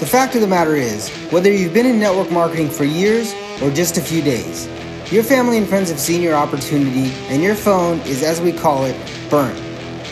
The 0.00 0.06
fact 0.06 0.34
of 0.34 0.40
the 0.40 0.48
matter 0.48 0.74
is, 0.74 1.08
whether 1.30 1.52
you've 1.52 1.72
been 1.72 1.86
in 1.86 2.00
network 2.00 2.28
marketing 2.32 2.68
for 2.68 2.82
years 2.82 3.32
or 3.62 3.70
just 3.70 3.96
a 3.96 4.00
few 4.00 4.22
days, 4.22 4.66
your 5.12 5.22
family 5.22 5.56
and 5.56 5.68
friends 5.68 5.88
have 5.88 6.00
seen 6.00 6.20
your 6.20 6.34
opportunity 6.34 7.12
and 7.28 7.44
your 7.44 7.54
phone 7.54 8.00
is, 8.00 8.24
as 8.24 8.40
we 8.40 8.52
call 8.52 8.86
it, 8.86 8.96
burnt. 9.30 9.56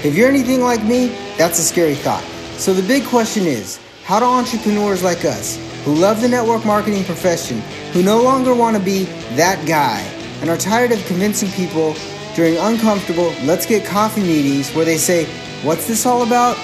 If 0.04 0.14
you're 0.14 0.28
anything 0.28 0.60
like 0.60 0.84
me, 0.84 1.08
that's 1.36 1.58
a 1.58 1.62
scary 1.62 1.96
thought. 1.96 2.22
So 2.58 2.72
the 2.72 2.86
big 2.86 3.04
question 3.06 3.44
is, 3.44 3.80
how 4.04 4.20
do 4.20 4.24
entrepreneurs 4.24 5.02
like 5.02 5.24
us, 5.24 5.56
who 5.84 5.94
love 5.94 6.20
the 6.20 6.28
network 6.28 6.64
marketing 6.64 7.02
profession, 7.02 7.58
who 7.92 8.04
no 8.04 8.22
longer 8.22 8.54
want 8.54 8.76
to 8.76 8.82
be 8.82 9.04
that 9.34 9.66
guy, 9.66 9.98
and 10.40 10.48
are 10.48 10.56
tired 10.56 10.92
of 10.92 11.04
convincing 11.06 11.50
people 11.50 11.96
during 12.36 12.56
uncomfortable 12.56 13.34
let's 13.42 13.66
get 13.66 13.84
coffee 13.84 14.22
meetings 14.22 14.72
where 14.74 14.84
they 14.84 14.96
say, 14.96 15.24
What's 15.64 15.88
this 15.88 16.06
all 16.06 16.22
about? 16.22 16.56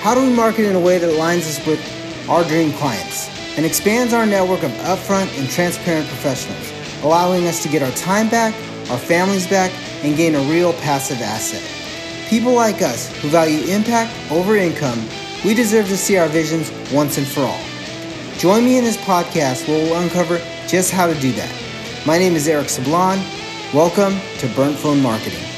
How 0.00 0.14
do 0.14 0.22
we 0.22 0.34
market 0.34 0.64
in 0.64 0.74
a 0.74 0.80
way 0.80 0.96
that 0.98 1.10
aligns 1.10 1.40
us 1.40 1.64
with 1.66 1.80
our 2.28 2.44
dream 2.44 2.72
clients 2.72 3.28
and 3.56 3.66
expands 3.66 4.12
our 4.12 4.26
network 4.26 4.62
of 4.62 4.70
upfront 4.82 5.36
and 5.38 5.48
transparent 5.50 6.06
professionals, 6.08 6.72
allowing 7.02 7.46
us 7.46 7.62
to 7.62 7.68
get 7.68 7.82
our 7.82 7.90
time 7.92 8.28
back, 8.28 8.54
our 8.90 8.98
families 8.98 9.46
back, 9.46 9.72
and 10.04 10.16
gain 10.16 10.34
a 10.34 10.40
real 10.50 10.72
passive 10.74 11.20
asset? 11.20 11.62
People 12.28 12.52
like 12.54 12.80
us 12.82 13.14
who 13.20 13.28
value 13.28 13.64
impact 13.70 14.12
over 14.30 14.56
income, 14.56 14.98
we 15.44 15.54
deserve 15.54 15.86
to 15.88 15.96
see 15.96 16.16
our 16.16 16.28
visions 16.28 16.70
once 16.92 17.18
and 17.18 17.26
for 17.26 17.42
all. 17.42 17.60
Join 18.38 18.64
me 18.64 18.78
in 18.78 18.84
this 18.84 18.96
podcast 18.96 19.68
where 19.68 19.84
we'll 19.84 20.02
uncover 20.02 20.40
just 20.66 20.90
how 20.90 21.06
to 21.06 21.14
do 21.20 21.32
that. 21.32 21.52
My 22.06 22.18
name 22.18 22.34
is 22.34 22.48
Eric 22.48 22.68
Sablon. 22.68 23.18
Welcome 23.74 24.14
to 24.38 24.48
Burnt 24.56 24.76
Phone 24.76 25.02
Marketing. 25.02 25.51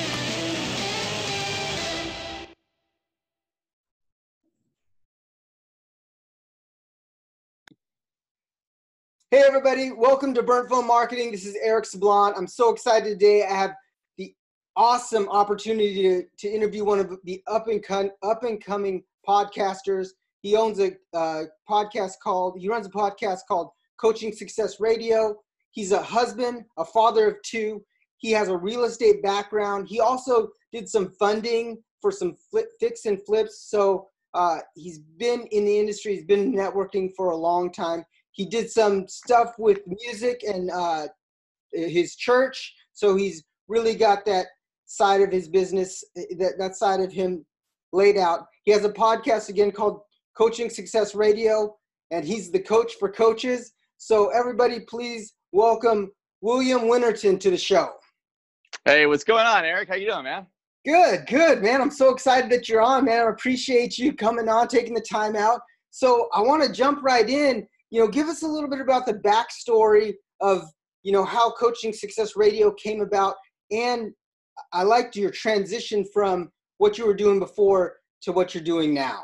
Hey 9.35 9.43
everybody, 9.45 9.91
welcome 9.91 10.33
to 10.35 10.45
Burnt 10.45 10.69
Phone 10.69 10.87
Marketing. 10.87 11.33
This 11.33 11.45
is 11.45 11.57
Eric 11.61 11.87
Sablon. 11.87 12.35
I'm 12.37 12.47
so 12.47 12.73
excited 12.73 13.19
today. 13.19 13.43
I 13.43 13.53
have 13.53 13.75
the 14.17 14.33
awesome 14.77 15.29
opportunity 15.29 16.03
to, 16.05 16.23
to 16.39 16.49
interview 16.49 16.85
one 16.85 17.01
of 17.01 17.19
the 17.25 17.43
up 17.49 17.67
and 17.67 17.85
com- 17.85 18.13
up 18.23 18.45
and 18.45 18.65
coming 18.65 19.03
podcasters. 19.29 20.11
He 20.43 20.55
owns 20.55 20.79
a 20.79 20.93
uh, 21.13 21.47
podcast 21.69 22.21
called 22.23 22.61
he 22.61 22.69
runs 22.69 22.87
a 22.87 22.91
podcast 22.91 23.41
called 23.49 23.71
Coaching 23.97 24.31
Success 24.33 24.79
Radio. 24.79 25.35
He's 25.73 25.91
a 25.91 26.01
husband, 26.01 26.65
a 26.79 26.85
father 26.85 27.29
of 27.29 27.43
two. 27.43 27.85
He 28.19 28.31
has 28.31 28.47
a 28.47 28.57
real 28.57 28.85
estate 28.85 29.21
background. 29.21 29.89
He 29.89 29.99
also 29.99 30.51
did 30.73 30.89
some 30.89 31.11
funding 31.19 31.83
for 32.01 32.13
some 32.13 32.37
flip, 32.37 32.69
fix 32.79 33.07
and 33.07 33.21
flips. 33.27 33.69
So 33.69 34.07
uh, 34.33 34.59
he's 34.77 35.01
been 35.01 35.49
in 35.49 35.65
the 35.65 35.77
industry. 35.77 36.15
He's 36.15 36.25
been 36.25 36.55
networking 36.55 37.11
for 37.17 37.31
a 37.31 37.37
long 37.37 37.73
time 37.73 38.05
he 38.35 38.45
did 38.45 38.69
some 38.69 39.07
stuff 39.07 39.55
with 39.59 39.81
music 39.87 40.43
and 40.43 40.71
uh, 40.71 41.07
his 41.73 42.17
church. 42.17 42.75
So 42.93 43.17
he's 43.17 43.45
really 43.69 43.95
got 43.95 44.27
that 44.27 44.47
side 44.87 45.23
of 45.23 45.31
his 45.31 45.49
business, 45.49 46.05
that, 46.15 46.55
that 46.59 46.75
side 46.75 47.01
of 47.01 47.13
him 47.13 47.47
laid 47.93 48.19
out. 48.19 48.47
He 48.65 48.73
has 48.73 48.85
a 48.85 48.91
podcast 48.91 49.49
again 49.49 49.71
called 49.71 50.01
Coaching 50.37 50.69
Success 50.69 51.15
Radio, 51.15 51.77
and 52.11 52.25
he's 52.25 52.51
the 52.51 52.59
coach 52.59 52.95
for 52.99 53.09
coaches. 53.09 53.73
So 53.99 54.31
everybody, 54.31 54.81
please 54.81 55.35
welcome 55.53 56.11
William 56.41 56.89
Winterton 56.89 57.39
to 57.39 57.51
the 57.51 57.57
show. 57.57 57.93
Hey, 58.85 59.07
what's 59.07 59.25
going 59.25 59.47
on, 59.47 59.65
Eric? 59.65 59.89
How 59.89 59.95
you 59.95 60.11
doing, 60.11 60.25
man? 60.25 60.47
Good, 60.85 61.27
good, 61.29 61.63
man. 61.63 61.81
I'm 61.81 61.91
so 61.93 62.13
excited 62.13 62.51
that 62.51 62.69
you're 62.69 62.83
on, 62.83 63.05
man. 63.05 63.27
I 63.27 63.31
appreciate 63.31 63.97
you 63.97 64.13
coming 64.13 64.49
on, 64.49 64.67
taking 64.67 64.93
the 64.93 65.01
time 65.01 65.37
out. 65.37 65.61
So 65.91 66.29
I 66.35 66.41
want 66.41 66.65
to 66.65 66.73
jump 66.73 67.03
right 67.05 67.29
in 67.31 67.65
you 67.91 68.01
know, 68.01 68.09
give 68.09 68.29
us 68.29 68.43
a 68.43 68.47
little 68.47 68.71
bit 68.71 68.81
about 68.81 69.07
the 69.07 69.15
backstory 69.15 70.15
of, 70.41 70.65
you 71.03 71.13
know, 71.13 71.25
how 71.25 71.53
Coaching 71.53 71.93
Success 71.93 72.37
Radio 72.37 72.73
came 72.73 73.01
about. 73.01 73.37
And 73.71 74.13
I 74.73 74.83
liked 74.83 75.17
your 75.17 75.31
transition 75.31 76.05
from 76.13 76.51
what 76.79 76.99
you 76.99 77.07
were 77.07 77.15
doing 77.15 77.39
before 77.39 77.97
to 78.23 78.33
what 78.33 78.55
you're 78.55 78.65
doing 78.65 78.95
now. 78.95 79.23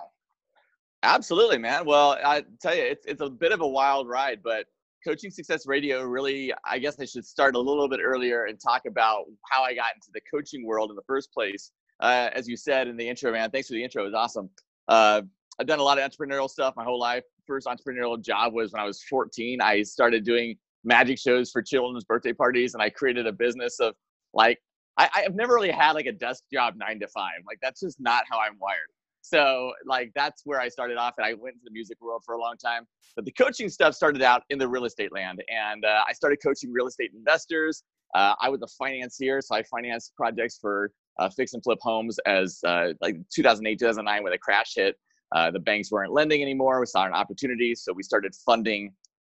Absolutely, 1.02 1.58
man. 1.58 1.86
Well, 1.86 2.18
I 2.24 2.44
tell 2.60 2.74
you, 2.74 2.82
it's, 2.82 3.06
it's 3.06 3.22
a 3.22 3.30
bit 3.30 3.52
of 3.52 3.60
a 3.60 3.66
wild 3.66 4.08
ride, 4.08 4.40
but 4.42 4.66
Coaching 5.06 5.30
Success 5.30 5.66
Radio 5.66 6.02
really, 6.02 6.52
I 6.64 6.78
guess 6.78 7.00
I 7.00 7.06
should 7.06 7.24
start 7.24 7.56
a 7.56 7.58
little 7.58 7.88
bit 7.88 8.00
earlier 8.02 8.44
and 8.44 8.60
talk 8.60 8.82
about 8.86 9.24
how 9.50 9.62
I 9.62 9.74
got 9.74 9.94
into 9.94 10.10
the 10.12 10.20
coaching 10.30 10.66
world 10.66 10.90
in 10.90 10.96
the 10.96 11.02
first 11.06 11.32
place. 11.32 11.72
Uh, 12.00 12.28
as 12.34 12.48
you 12.48 12.56
said 12.56 12.86
in 12.86 12.96
the 12.96 13.08
intro, 13.08 13.32
man, 13.32 13.50
thanks 13.50 13.68
for 13.68 13.74
the 13.74 13.82
intro. 13.82 14.02
It 14.02 14.06
was 14.06 14.14
awesome. 14.14 14.50
Uh, 14.88 15.22
I've 15.60 15.66
done 15.66 15.78
a 15.78 15.82
lot 15.82 15.98
of 15.98 16.10
entrepreneurial 16.10 16.48
stuff 16.48 16.75
my 16.75 16.84
whole 16.84 16.98
life 16.98 17.22
first 17.47 17.66
entrepreneurial 17.66 18.19
job 18.22 18.54
was 18.54 18.72
when 18.72 18.81
I 18.81 18.87
was 18.87 19.03
14. 19.03 19.60
I 19.60 19.82
started 19.82 20.25
doing 20.25 20.56
magic 20.84 21.19
shows 21.19 21.50
for 21.50 21.60
children's 21.60 22.04
birthday 22.04 22.32
parties, 22.32 22.75
and 22.75 22.82
I 22.82 22.88
created 22.88 23.26
a 23.26 23.32
business 23.32 23.78
of 23.81 23.94
like 24.32 24.59
I, 24.97 25.22
have 25.22 25.34
never 25.34 25.54
really 25.54 25.71
had 25.71 25.93
like 25.93 26.06
a 26.06 26.12
desk 26.12 26.44
job 26.53 26.75
nine 26.76 27.00
to 27.00 27.09
five. 27.09 27.41
Like 27.47 27.59
that's 27.60 27.81
just 27.81 28.00
not 28.00 28.25
how 28.31 28.38
I'm 28.38 28.56
wired. 28.60 28.91
So 29.22 29.72
like 29.84 30.12
that's 30.15 30.43
where 30.44 30.60
I 30.60 30.69
started 30.69 30.97
off, 30.97 31.15
and 31.19 31.26
I 31.26 31.34
went 31.34 31.54
into 31.54 31.65
the 31.65 31.72
music 31.72 31.98
world 32.00 32.22
for 32.25 32.34
a 32.34 32.41
long 32.41 32.56
time. 32.56 32.84
But 33.16 33.25
the 33.25 33.32
coaching 33.32 33.69
stuff 33.69 33.94
started 33.94 34.22
out 34.22 34.44
in 34.50 34.59
the 34.59 34.69
real 34.69 34.84
estate 34.84 35.12
land, 35.12 35.42
and 35.50 35.84
uh, 35.84 36.04
I 36.09 36.12
started 36.12 36.38
coaching 36.42 36.72
real 36.72 36.87
estate 36.87 37.10
investors. 37.15 37.82
Uh, 38.15 38.34
I 38.41 38.48
was 38.48 38.62
a 38.62 38.69
financier, 38.78 39.41
so 39.41 39.56
I 39.56 39.62
financed 39.65 40.15
projects 40.16 40.59
for 40.60 40.92
uh, 41.19 41.28
fix 41.28 41.53
and 41.53 41.62
flip 41.62 41.78
homes 41.82 42.19
as 42.27 42.60
uh, 42.65 42.92
like 43.00 43.16
2008, 43.34 43.78
2009 43.78 44.22
when 44.22 44.32
the 44.32 44.38
crash 44.38 44.75
hit. 44.77 44.97
Uh, 45.32 45.50
the 45.50 45.58
banks 45.58 45.91
weren't 45.91 46.12
lending 46.12 46.42
anymore. 46.42 46.80
We 46.80 46.86
saw 46.86 47.06
an 47.06 47.12
opportunity, 47.12 47.74
so 47.74 47.92
we 47.92 48.02
started 48.02 48.34
funding 48.34 48.92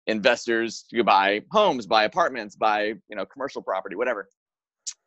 investors 0.08 0.86
to 0.92 1.04
buy 1.04 1.42
homes, 1.52 1.86
buy 1.86 2.06
apartments, 2.06 2.56
buy 2.56 2.94
you 3.10 3.16
know 3.16 3.26
commercial 3.26 3.62
property, 3.62 3.96
whatever. 3.96 4.28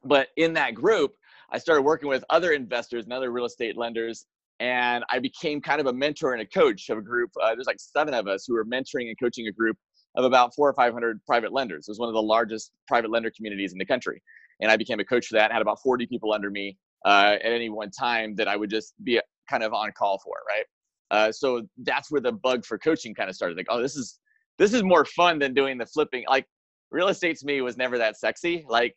But 0.04 0.28
in 0.36 0.52
that 0.54 0.74
group, 0.74 1.14
I 1.50 1.58
started 1.58 1.82
working 1.82 2.08
with 2.08 2.24
other 2.30 2.52
investors 2.52 3.04
and 3.04 3.12
other 3.12 3.30
real 3.30 3.46
estate 3.46 3.76
lenders, 3.76 4.26
and 4.60 5.04
I 5.10 5.18
became 5.18 5.60
kind 5.60 5.80
of 5.80 5.86
a 5.86 5.92
mentor 5.92 6.32
and 6.32 6.42
a 6.42 6.46
coach 6.46 6.88
of 6.90 6.98
a 6.98 7.02
group. 7.02 7.30
Uh, 7.42 7.54
there's 7.54 7.66
like 7.66 7.80
seven 7.80 8.14
of 8.14 8.26
us 8.26 8.44
who 8.46 8.54
were 8.54 8.64
mentoring 8.64 9.08
and 9.08 9.18
coaching 9.18 9.48
a 9.48 9.52
group 9.52 9.76
of 10.16 10.24
about 10.24 10.54
four 10.54 10.68
or 10.68 10.74
five 10.74 10.92
hundred 10.92 11.24
private 11.26 11.52
lenders. 11.52 11.88
It 11.88 11.90
was 11.90 11.98
one 11.98 12.08
of 12.08 12.14
the 12.14 12.22
largest 12.22 12.72
private 12.86 13.10
lender 13.10 13.32
communities 13.34 13.72
in 13.72 13.78
the 13.78 13.86
country, 13.86 14.22
and 14.60 14.70
I 14.70 14.76
became 14.76 15.00
a 15.00 15.04
coach 15.04 15.26
for 15.26 15.34
that. 15.34 15.50
Had 15.50 15.62
about 15.62 15.80
40 15.82 16.06
people 16.06 16.32
under 16.32 16.50
me 16.50 16.76
uh, 17.04 17.36
at 17.42 17.52
any 17.52 17.68
one 17.68 17.90
time 17.90 18.34
that 18.36 18.48
I 18.48 18.56
would 18.56 18.70
just 18.70 18.94
be 19.02 19.20
kind 19.48 19.62
of 19.62 19.72
on 19.72 19.92
call 19.92 20.18
for, 20.18 20.36
right? 20.48 20.64
Uh, 21.10 21.30
so 21.30 21.62
that's 21.78 22.10
where 22.10 22.20
the 22.20 22.32
bug 22.32 22.64
for 22.64 22.78
coaching 22.78 23.14
kind 23.14 23.28
of 23.28 23.36
started. 23.36 23.56
Like, 23.56 23.66
oh, 23.70 23.80
this 23.80 23.96
is 23.96 24.18
this 24.58 24.72
is 24.72 24.82
more 24.82 25.04
fun 25.04 25.38
than 25.38 25.52
doing 25.54 25.78
the 25.78 25.86
flipping. 25.86 26.24
Like, 26.28 26.46
real 26.90 27.08
estate 27.08 27.38
to 27.38 27.46
me 27.46 27.60
was 27.60 27.76
never 27.76 27.98
that 27.98 28.16
sexy. 28.16 28.64
Like, 28.68 28.94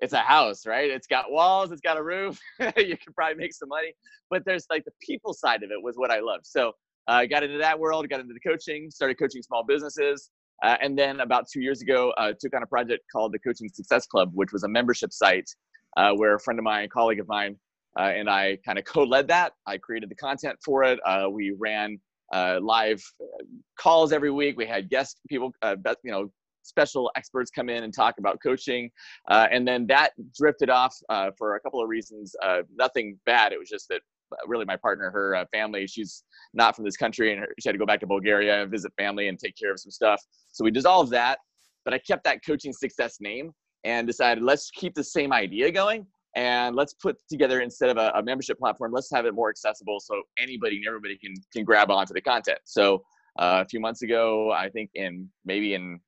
it's 0.00 0.12
a 0.12 0.18
house, 0.18 0.66
right? 0.66 0.90
It's 0.90 1.06
got 1.06 1.30
walls, 1.30 1.70
it's 1.70 1.80
got 1.80 1.96
a 1.96 2.02
roof. 2.02 2.38
you 2.76 2.96
can 2.96 3.12
probably 3.14 3.36
make 3.36 3.52
some 3.52 3.68
money, 3.68 3.92
but 4.30 4.44
there's 4.44 4.66
like 4.70 4.84
the 4.84 4.92
people 5.00 5.34
side 5.34 5.62
of 5.62 5.70
it 5.70 5.80
was 5.82 5.96
what 5.96 6.10
I 6.10 6.20
loved. 6.20 6.46
So 6.46 6.68
uh, 7.08 7.12
I 7.12 7.24
uh, 7.24 7.26
got 7.26 7.42
into 7.42 7.58
that 7.58 7.78
world, 7.78 8.08
got 8.08 8.20
into 8.20 8.34
the 8.34 8.40
coaching, 8.40 8.90
started 8.90 9.18
coaching 9.18 9.42
small 9.42 9.64
businesses. 9.64 10.30
Uh, 10.62 10.76
and 10.80 10.96
then 10.96 11.20
about 11.20 11.46
two 11.52 11.60
years 11.60 11.82
ago, 11.82 12.12
uh, 12.16 12.32
took 12.38 12.54
on 12.54 12.62
a 12.62 12.66
project 12.66 13.02
called 13.10 13.32
the 13.32 13.38
Coaching 13.40 13.68
Success 13.72 14.06
Club, 14.06 14.30
which 14.32 14.52
was 14.52 14.62
a 14.62 14.68
membership 14.68 15.12
site 15.12 15.48
uh, 15.96 16.12
where 16.12 16.36
a 16.36 16.40
friend 16.40 16.58
of 16.58 16.64
mine, 16.64 16.84
a 16.84 16.88
colleague 16.88 17.18
of 17.18 17.26
mine, 17.26 17.56
and 18.00 18.28
I 18.28 18.58
kind 18.64 18.78
of 18.78 18.84
co-led 18.86 19.28
that. 19.28 19.52
I 19.66 19.78
created 19.78 20.10
the 20.10 20.14
content 20.14 20.58
for 20.64 20.84
it. 20.84 20.98
Uh, 21.06 21.28
we 21.30 21.54
ran 21.58 21.98
uh, 22.32 22.58
live 22.62 23.02
uh, 23.20 23.44
calls 23.78 24.12
every 24.12 24.30
week. 24.30 24.56
We 24.56 24.66
had 24.66 24.88
guest 24.88 25.20
people, 25.28 25.52
uh, 25.62 25.76
you 26.02 26.10
know, 26.10 26.30
special 26.62 27.10
experts 27.16 27.50
come 27.50 27.68
in 27.68 27.82
and 27.82 27.92
talk 27.92 28.14
about 28.18 28.38
coaching, 28.42 28.90
uh, 29.28 29.48
and 29.50 29.66
then 29.66 29.86
that 29.88 30.12
drifted 30.36 30.70
off 30.70 30.96
for 31.36 31.56
a 31.56 31.60
couple 31.60 31.82
of 31.82 31.88
reasons. 31.88 32.34
nothing 32.76 33.18
bad. 33.26 33.52
It 33.52 33.58
was 33.58 33.68
just 33.68 33.88
that 33.88 34.00
really 34.46 34.64
my 34.64 34.76
partner, 34.76 35.10
her 35.10 35.44
family, 35.52 35.86
she's 35.86 36.24
not 36.54 36.74
from 36.74 36.84
this 36.84 36.96
country, 36.96 37.32
and 37.32 37.40
her, 37.40 37.48
she 37.60 37.68
had 37.68 37.72
to 37.72 37.78
go 37.78 37.84
back 37.84 38.00
to 38.00 38.06
Bulgaria 38.06 38.62
and 38.62 38.70
visit 38.70 38.92
family 38.96 39.28
and 39.28 39.38
take 39.38 39.56
care 39.56 39.72
of 39.72 39.80
some 39.80 39.90
stuff. 39.90 40.22
So 40.52 40.64
we 40.64 40.70
dissolved 40.70 41.10
that, 41.10 41.38
but 41.84 41.92
I 41.92 41.98
kept 41.98 42.24
that 42.24 42.38
coaching 42.46 42.72
success 42.72 43.18
name 43.20 43.52
and 43.84 44.06
decided 44.06 44.44
let's 44.44 44.70
keep 44.70 44.94
the 44.94 45.04
same 45.04 45.32
idea 45.32 45.70
going 45.70 46.06
and 46.34 46.74
let's 46.74 46.94
put 46.94 47.16
together 47.28 47.60
instead 47.60 47.90
of 47.90 47.96
a, 47.96 48.12
a, 48.14 48.22
membership 48.22 48.58
platform 48.58 48.92
let's 48.92 49.10
have 49.10 49.26
it 49.26 49.34
more 49.34 49.50
accessible 49.50 50.00
so 50.00 50.22
anybody 50.38 50.76
and 50.76 50.86
everybody 50.86 51.16
can 51.16 51.34
can 51.52 51.64
grab 51.64 51.90
onto 51.90 52.14
the 52.14 52.20
content. 52.20 52.58
So 52.64 53.02
uh, 53.38 53.62
a 53.64 53.68
few 53.68 53.80
months 53.80 54.02
ago 54.02 54.50
i 54.52 54.68
think 54.68 54.90
in 54.94 55.28
maybe 55.44 55.74
in 55.74 56.00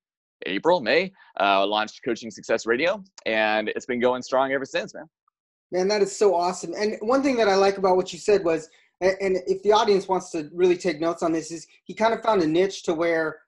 april 0.47 0.81
may 0.81 1.13
uh, 1.41 1.67
launched 1.67 2.01
coaching 2.05 2.31
success 2.31 2.67
radio 2.67 3.03
and 3.27 3.69
it's 3.71 3.87
been 3.87 4.01
going 4.01 4.23
strong 4.23 4.53
ever 4.53 4.65
since 4.65 4.95
man. 4.95 5.09
Man 5.73 5.89
that 5.89 6.03
is 6.03 6.17
so 6.17 6.35
awesome. 6.35 6.73
And 6.75 6.97
one 7.01 7.23
thing 7.23 7.37
that 7.37 7.49
i 7.49 7.55
like 7.55 7.79
about 7.79 7.97
what 7.97 8.13
you 8.13 8.19
said 8.19 8.45
was 8.45 8.69
and 9.01 9.39
if 9.47 9.63
the 9.63 9.73
audience 9.73 10.09
wants 10.09 10.31
to 10.31 10.49
really 10.55 10.77
take 10.77 11.01
notes 11.01 11.23
on 11.23 11.33
this 11.33 11.51
is 11.51 11.67
he 11.85 11.95
kind 11.95 12.15
of 12.15 12.23
found 12.23 12.43
a 12.43 12.47
niche 12.47 12.83
to 12.85 12.95
where 12.95 13.41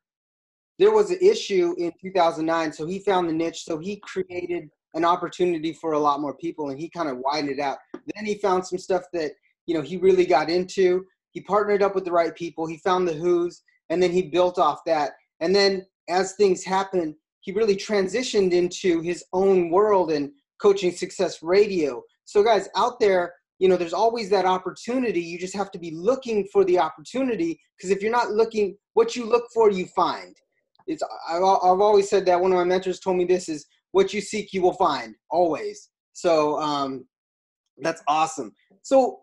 there 0.79 0.91
was 0.91 1.11
an 1.11 1.19
issue 1.23 1.75
in 1.79 1.93
2009 2.01 2.73
so 2.73 2.87
he 2.87 2.99
found 2.99 3.29
the 3.29 3.33
niche 3.33 3.65
so 3.65 3.79
he 3.79 3.97
created 3.97 4.71
an 4.97 5.05
opportunity 5.05 5.73
for 5.73 5.93
a 5.93 5.99
lot 5.99 6.21
more 6.21 6.35
people 6.35 6.71
and 6.71 6.81
he 6.81 6.89
kind 6.89 7.09
of 7.09 7.19
widened 7.19 7.51
it 7.51 7.61
out 7.61 7.79
then 8.15 8.27
he 8.27 8.35
found 8.39 8.67
some 8.67 8.79
stuff 8.79 9.05
that 9.13 9.31
you 9.67 9.75
know 9.75 9.83
he 9.83 9.97
really 9.97 10.27
got 10.27 10.51
into 10.51 11.05
he 11.31 11.41
partnered 11.43 11.83
up 11.83 11.95
with 11.95 12.05
the 12.05 12.11
right 12.11 12.35
people 12.35 12.67
he 12.67 12.79
found 12.79 13.07
the 13.07 13.13
who's 13.13 13.63
and 13.91 14.03
then 14.03 14.11
he 14.11 14.23
built 14.23 14.59
off 14.59 14.85
that. 14.87 15.13
And 15.41 15.55
then 15.55 15.87
as 16.09 16.35
things 16.35 16.65
happened, 16.65 17.15
he 17.41 17.53
really 17.53 17.77
transitioned 17.77 18.53
into 18.53 19.01
his 19.01 19.25
own 19.33 19.71
world 19.71 20.11
and 20.11 20.31
coaching 20.61 20.93
success 20.93 21.43
radio. 21.43 22.03
So 22.25 22.43
guys 22.43 22.69
out 22.77 22.99
there, 22.99 23.35
you 23.59 23.69
know, 23.69 23.77
there's 23.77 23.93
always 23.93 24.29
that 24.31 24.45
opportunity. 24.45 25.21
You 25.21 25.39
just 25.39 25.55
have 25.55 25.71
to 25.73 25.79
be 25.79 25.93
looking 25.93 26.47
for 26.53 26.65
the 26.65 26.79
opportunity 26.79 27.59
because 27.77 27.91
if 27.91 28.03
you're 28.03 28.13
not 28.13 28.33
looking, 28.33 28.77
what 28.95 29.17
you 29.17 29.25
look 29.25 29.45
for, 29.55 29.71
you 29.71 29.87
find. 29.87 30.37
It's 30.87 31.03
I've, 31.29 31.43
I've 31.43 31.81
always 31.81 32.09
said 32.09 32.27
that. 32.27 32.41
One 32.41 32.53
of 32.53 32.59
my 32.59 32.65
mentors 32.65 33.01
told 33.01 33.17
me 33.17 33.25
this 33.25 33.49
is 33.49 33.67
what 33.97 34.13
you 34.13 34.21
seek, 34.21 34.53
you 34.53 34.61
will 34.61 34.75
find 34.75 35.15
always. 35.31 35.89
So 36.13 36.61
um, 36.61 37.07
that's 37.79 38.03
awesome. 38.07 38.55
So 38.83 39.21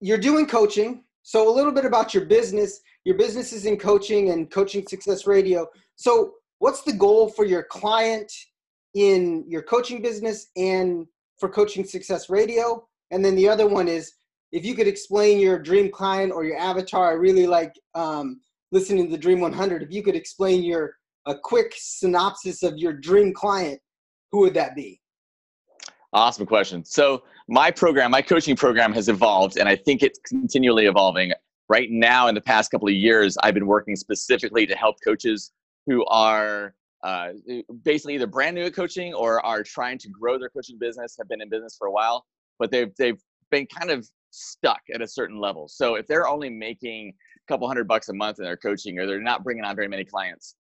you're 0.00 0.16
doing 0.16 0.46
coaching. 0.46 1.04
So 1.22 1.46
a 1.46 1.54
little 1.54 1.72
bit 1.72 1.84
about 1.84 2.14
your 2.14 2.24
business. 2.24 2.80
Your 3.04 3.18
business 3.18 3.52
is 3.52 3.66
in 3.66 3.76
coaching 3.76 4.30
and 4.30 4.50
coaching 4.50 4.86
success 4.88 5.26
radio. 5.26 5.66
So 5.96 6.32
what's 6.58 6.82
the 6.84 6.94
goal 6.94 7.28
for 7.28 7.44
your 7.44 7.64
client 7.64 8.32
in 8.94 9.44
your 9.46 9.60
coaching 9.60 10.00
business 10.00 10.46
and 10.56 11.06
for 11.38 11.50
coaching 11.50 11.84
success 11.84 12.30
radio? 12.30 12.82
And 13.10 13.22
then 13.22 13.34
the 13.34 13.46
other 13.46 13.68
one 13.68 13.88
is 13.88 14.14
if 14.52 14.64
you 14.64 14.74
could 14.74 14.88
explain 14.88 15.38
your 15.38 15.58
dream 15.58 15.90
client 15.90 16.32
or 16.32 16.44
your 16.44 16.56
avatar. 16.56 17.10
I 17.10 17.14
really 17.14 17.46
like 17.46 17.78
um, 17.94 18.40
listening 18.70 19.04
to 19.04 19.10
the 19.10 19.18
Dream 19.18 19.40
100. 19.40 19.82
If 19.82 19.92
you 19.92 20.02
could 20.02 20.16
explain 20.16 20.62
your 20.62 20.94
a 21.26 21.34
quick 21.36 21.74
synopsis 21.76 22.62
of 22.62 22.78
your 22.78 22.92
dream 22.92 23.32
client, 23.32 23.80
who 24.30 24.40
would 24.40 24.54
that 24.54 24.74
be? 24.74 25.00
Awesome 26.12 26.46
question. 26.46 26.84
So 26.84 27.22
my 27.48 27.70
program, 27.70 28.10
my 28.10 28.22
coaching 28.22 28.56
program 28.56 28.92
has 28.92 29.08
evolved 29.08 29.56
and 29.56 29.68
I 29.68 29.76
think 29.76 30.02
it's 30.02 30.18
continually 30.26 30.86
evolving. 30.86 31.32
Right 31.68 31.90
now, 31.90 32.28
in 32.28 32.34
the 32.34 32.40
past 32.40 32.70
couple 32.70 32.88
of 32.88 32.94
years, 32.94 33.38
I've 33.42 33.54
been 33.54 33.66
working 33.66 33.96
specifically 33.96 34.66
to 34.66 34.74
help 34.74 34.96
coaches 35.02 35.52
who 35.86 36.04
are 36.06 36.74
uh, 37.02 37.28
basically 37.82 38.14
either 38.14 38.26
brand 38.26 38.54
new 38.54 38.64
at 38.64 38.74
coaching 38.74 39.14
or 39.14 39.44
are 39.44 39.62
trying 39.62 39.96
to 39.98 40.08
grow 40.08 40.38
their 40.38 40.50
coaching 40.50 40.78
business, 40.78 41.16
have 41.18 41.28
been 41.28 41.40
in 41.40 41.48
business 41.48 41.76
for 41.78 41.86
a 41.86 41.90
while, 41.90 42.26
but 42.58 42.70
they've, 42.70 42.94
they've 42.98 43.20
been 43.50 43.66
kind 43.66 43.90
of 43.90 44.06
stuck 44.30 44.80
at 44.94 45.00
a 45.00 45.06
certain 45.06 45.40
level. 45.40 45.66
So 45.66 45.94
if 45.94 46.06
they're 46.06 46.28
only 46.28 46.50
making 46.50 47.14
a 47.36 47.52
couple 47.52 47.66
hundred 47.66 47.88
bucks 47.88 48.08
a 48.10 48.14
month 48.14 48.38
in 48.38 48.44
their 48.44 48.56
coaching 48.56 48.98
or 48.98 49.06
they're 49.06 49.20
not 49.20 49.42
bringing 49.42 49.64
on 49.64 49.74
very 49.74 49.88
many 49.88 50.04
clients, 50.04 50.56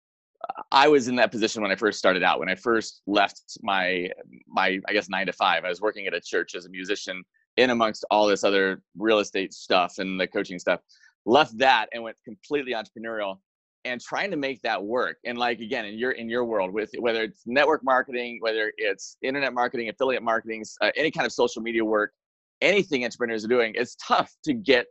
I 0.71 0.87
was 0.87 1.07
in 1.07 1.15
that 1.17 1.31
position 1.31 1.61
when 1.61 1.71
I 1.71 1.75
first 1.75 1.99
started 1.99 2.23
out. 2.23 2.39
When 2.39 2.49
I 2.49 2.55
first 2.55 3.01
left 3.07 3.41
my 3.61 4.09
my 4.47 4.79
I 4.87 4.93
guess 4.93 5.09
nine 5.09 5.25
to 5.27 5.33
five, 5.33 5.65
I 5.65 5.69
was 5.69 5.81
working 5.81 6.07
at 6.07 6.13
a 6.13 6.21
church 6.21 6.55
as 6.55 6.65
a 6.65 6.69
musician 6.69 7.23
in 7.57 7.69
amongst 7.69 8.05
all 8.11 8.27
this 8.27 8.43
other 8.43 8.81
real 8.97 9.19
estate 9.19 9.53
stuff 9.53 9.99
and 9.99 10.19
the 10.19 10.27
coaching 10.27 10.59
stuff. 10.59 10.79
Left 11.25 11.57
that 11.57 11.87
and 11.93 12.03
went 12.03 12.17
completely 12.25 12.73
entrepreneurial 12.73 13.37
and 13.85 13.99
trying 13.99 14.31
to 14.31 14.37
make 14.37 14.61
that 14.61 14.81
work. 14.81 15.17
And 15.25 15.37
like 15.37 15.59
again, 15.59 15.85
in 15.85 15.97
your 15.97 16.11
in 16.11 16.29
your 16.29 16.45
world, 16.45 16.73
with 16.73 16.91
whether 16.99 17.23
it's 17.23 17.41
network 17.45 17.83
marketing, 17.83 18.37
whether 18.41 18.71
it's 18.77 19.17
internet 19.21 19.53
marketing, 19.53 19.89
affiliate 19.89 20.23
marketing, 20.23 20.63
uh, 20.81 20.91
any 20.95 21.11
kind 21.11 21.25
of 21.25 21.31
social 21.31 21.61
media 21.61 21.83
work, 21.83 22.13
anything 22.61 23.03
entrepreneurs 23.03 23.43
are 23.45 23.49
doing, 23.49 23.73
it's 23.75 23.95
tough 23.95 24.33
to 24.45 24.53
get 24.53 24.85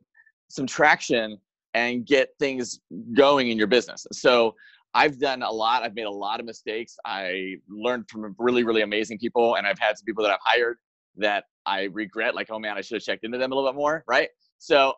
some 0.49 0.67
traction 0.67 1.39
and 1.75 2.05
get 2.05 2.31
things 2.39 2.81
going 3.15 3.51
in 3.51 3.59
your 3.59 3.69
business. 3.69 4.07
So 4.13 4.55
I've 4.95 5.19
done 5.19 5.43
a 5.43 5.51
lot. 5.51 5.83
I've 5.83 5.95
made 5.95 6.07
a 6.07 6.11
lot 6.11 6.41
of 6.41 6.47
mistakes. 6.47 6.97
I 7.07 7.57
learned 7.69 8.09
from 8.11 8.35
really, 8.39 8.65
really 8.65 8.83
amazing 8.83 9.19
people, 9.19 9.57
and 9.57 9.67
I've 9.67 9.79
had 9.79 9.97
some 9.97 10.05
people 10.05 10.25
that 10.25 10.33
I've 10.33 10.41
hired 10.43 10.79
that 11.17 11.45
I 11.67 11.85
regret. 11.93 12.35
Like, 12.35 12.49
oh 12.51 12.59
man, 12.59 12.77
I 12.77 12.81
should 12.81 12.97
have 12.97 13.03
checked 13.03 13.25
into 13.25 13.39
them 13.39 13.53
a 13.53 13.55
little 13.55 13.71
bit 13.71 13.77
more, 13.77 14.05
right? 14.09 14.29
So, 14.59 14.95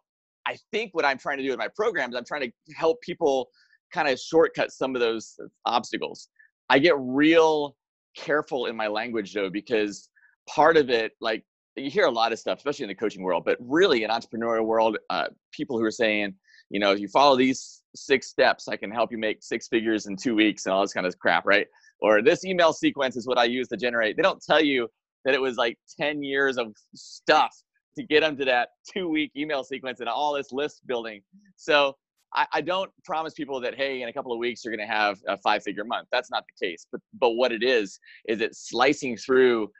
I 0.46 0.56
think 0.72 0.92
what 0.92 1.04
I'm 1.04 1.18
trying 1.18 1.38
to 1.38 1.44
do 1.44 1.52
in 1.52 1.58
my 1.58 1.68
programs, 1.68 2.16
I'm 2.16 2.24
trying 2.24 2.42
to 2.42 2.74
help 2.74 3.00
people 3.00 3.48
kind 3.92 4.08
of 4.08 4.18
shortcut 4.18 4.72
some 4.72 4.96
of 4.96 5.00
those 5.00 5.38
obstacles. 5.66 6.28
I 6.68 6.78
get 6.78 6.94
real 6.98 7.76
careful 8.16 8.66
in 8.66 8.76
my 8.76 8.88
language 8.88 9.34
though, 9.34 9.50
because 9.50 10.08
part 10.48 10.76
of 10.76 10.90
it, 10.90 11.12
like 11.20 11.44
you 11.76 11.90
hear 11.90 12.06
a 12.06 12.10
lot 12.10 12.32
of 12.32 12.38
stuff, 12.38 12.58
especially 12.58 12.84
in 12.84 12.88
the 12.88 12.94
coaching 12.94 13.22
world, 13.22 13.44
but 13.44 13.56
really 13.60 14.04
in 14.04 14.10
entrepreneurial 14.10 14.64
world, 14.64 14.98
uh, 15.10 15.26
people 15.52 15.78
who 15.78 15.84
are 15.84 15.90
saying, 15.92 16.34
you 16.70 16.80
know, 16.80 16.92
if 16.92 16.98
you 16.98 17.08
follow 17.08 17.36
these 17.36 17.81
six 17.94 18.28
steps, 18.28 18.68
I 18.68 18.76
can 18.76 18.90
help 18.90 19.12
you 19.12 19.18
make 19.18 19.42
six 19.42 19.68
figures 19.68 20.06
in 20.06 20.16
two 20.16 20.34
weeks 20.34 20.66
and 20.66 20.72
all 20.72 20.82
this 20.82 20.92
kind 20.92 21.06
of 21.06 21.18
crap, 21.18 21.44
right? 21.46 21.66
Or 22.00 22.22
this 22.22 22.44
email 22.44 22.72
sequence 22.72 23.16
is 23.16 23.26
what 23.26 23.38
I 23.38 23.44
use 23.44 23.68
to 23.68 23.76
generate. 23.76 24.16
They 24.16 24.22
don't 24.22 24.42
tell 24.42 24.62
you 24.62 24.88
that 25.24 25.34
it 25.34 25.40
was 25.40 25.56
like 25.56 25.78
10 25.98 26.22
years 26.22 26.58
of 26.58 26.74
stuff 26.94 27.54
to 27.96 28.02
get 28.02 28.20
them 28.20 28.36
to 28.38 28.44
that 28.46 28.70
two 28.92 29.08
week 29.08 29.30
email 29.36 29.62
sequence 29.62 30.00
and 30.00 30.08
all 30.08 30.34
this 30.34 30.52
list 30.52 30.86
building. 30.86 31.22
So 31.56 31.96
I, 32.34 32.46
I 32.54 32.60
don't 32.60 32.90
promise 33.04 33.34
people 33.34 33.60
that, 33.60 33.74
hey, 33.74 34.02
in 34.02 34.08
a 34.08 34.12
couple 34.12 34.32
of 34.32 34.38
weeks, 34.38 34.64
you're 34.64 34.74
going 34.74 34.86
to 34.86 34.92
have 34.92 35.18
a 35.28 35.36
five 35.38 35.62
figure 35.62 35.84
month. 35.84 36.08
That's 36.10 36.30
not 36.30 36.44
the 36.46 36.66
case. 36.66 36.86
But, 36.90 37.00
but 37.18 37.30
what 37.30 37.52
it 37.52 37.62
is, 37.62 37.98
is 38.28 38.40
it 38.40 38.56
slicing 38.56 39.16
through. 39.16 39.70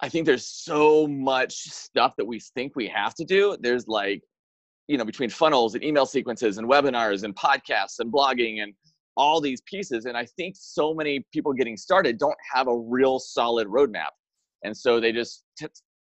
I 0.00 0.08
think 0.08 0.26
there's 0.26 0.46
so 0.46 1.06
much 1.06 1.54
stuff 1.54 2.14
that 2.16 2.24
we 2.24 2.40
think 2.54 2.74
we 2.74 2.88
have 2.88 3.14
to 3.16 3.24
do. 3.24 3.56
There's 3.60 3.86
like 3.86 4.22
you 4.88 4.96
know 4.96 5.04
between 5.04 5.30
funnels 5.30 5.74
and 5.74 5.84
email 5.84 6.06
sequences 6.06 6.58
and 6.58 6.68
webinars 6.68 7.24
and 7.24 7.34
podcasts 7.36 7.98
and 7.98 8.12
blogging 8.12 8.62
and 8.62 8.74
all 9.16 9.40
these 9.40 9.60
pieces 9.62 10.06
and 10.06 10.16
i 10.16 10.24
think 10.24 10.54
so 10.58 10.94
many 10.94 11.24
people 11.32 11.52
getting 11.52 11.76
started 11.76 12.18
don't 12.18 12.36
have 12.52 12.68
a 12.68 12.76
real 12.76 13.18
solid 13.18 13.68
roadmap. 13.68 14.08
And 14.64 14.76
so 14.76 15.00
they 15.00 15.10
just 15.10 15.42
t- 15.58 15.66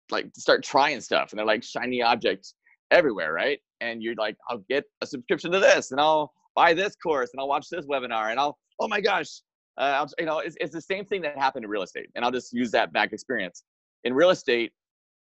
like 0.09 0.27
start 0.37 0.63
trying 0.63 1.01
stuff 1.01 1.31
and 1.31 1.39
they're 1.39 1.45
like 1.45 1.63
shiny 1.63 2.01
objects 2.01 2.55
everywhere 2.91 3.33
right? 3.33 3.59
And 3.81 4.01
you're 4.01 4.15
like 4.15 4.37
i'll 4.49 4.63
get 4.69 4.85
a 5.01 5.05
subscription 5.05 5.51
to 5.51 5.59
this 5.59 5.91
and 5.91 5.99
i'll 5.99 6.31
buy 6.55 6.73
this 6.73 6.95
course 6.95 7.29
and 7.33 7.39
i'll 7.39 7.47
watch 7.47 7.67
this 7.69 7.85
webinar 7.85 8.31
and 8.31 8.39
i'll 8.39 8.57
oh 8.79 8.87
my 8.87 8.99
gosh 8.99 9.41
uh, 9.77 10.07
you 10.17 10.25
know 10.25 10.39
it's, 10.39 10.55
it's 10.59 10.73
the 10.73 10.81
same 10.81 11.05
thing 11.05 11.21
that 11.21 11.37
happened 11.37 11.63
in 11.63 11.69
real 11.69 11.83
estate 11.83 12.07
and 12.15 12.25
i'll 12.25 12.31
just 12.31 12.51
use 12.53 12.71
that 12.71 12.91
back 12.93 13.13
experience. 13.13 13.63
In 14.03 14.13
real 14.13 14.29
estate 14.29 14.71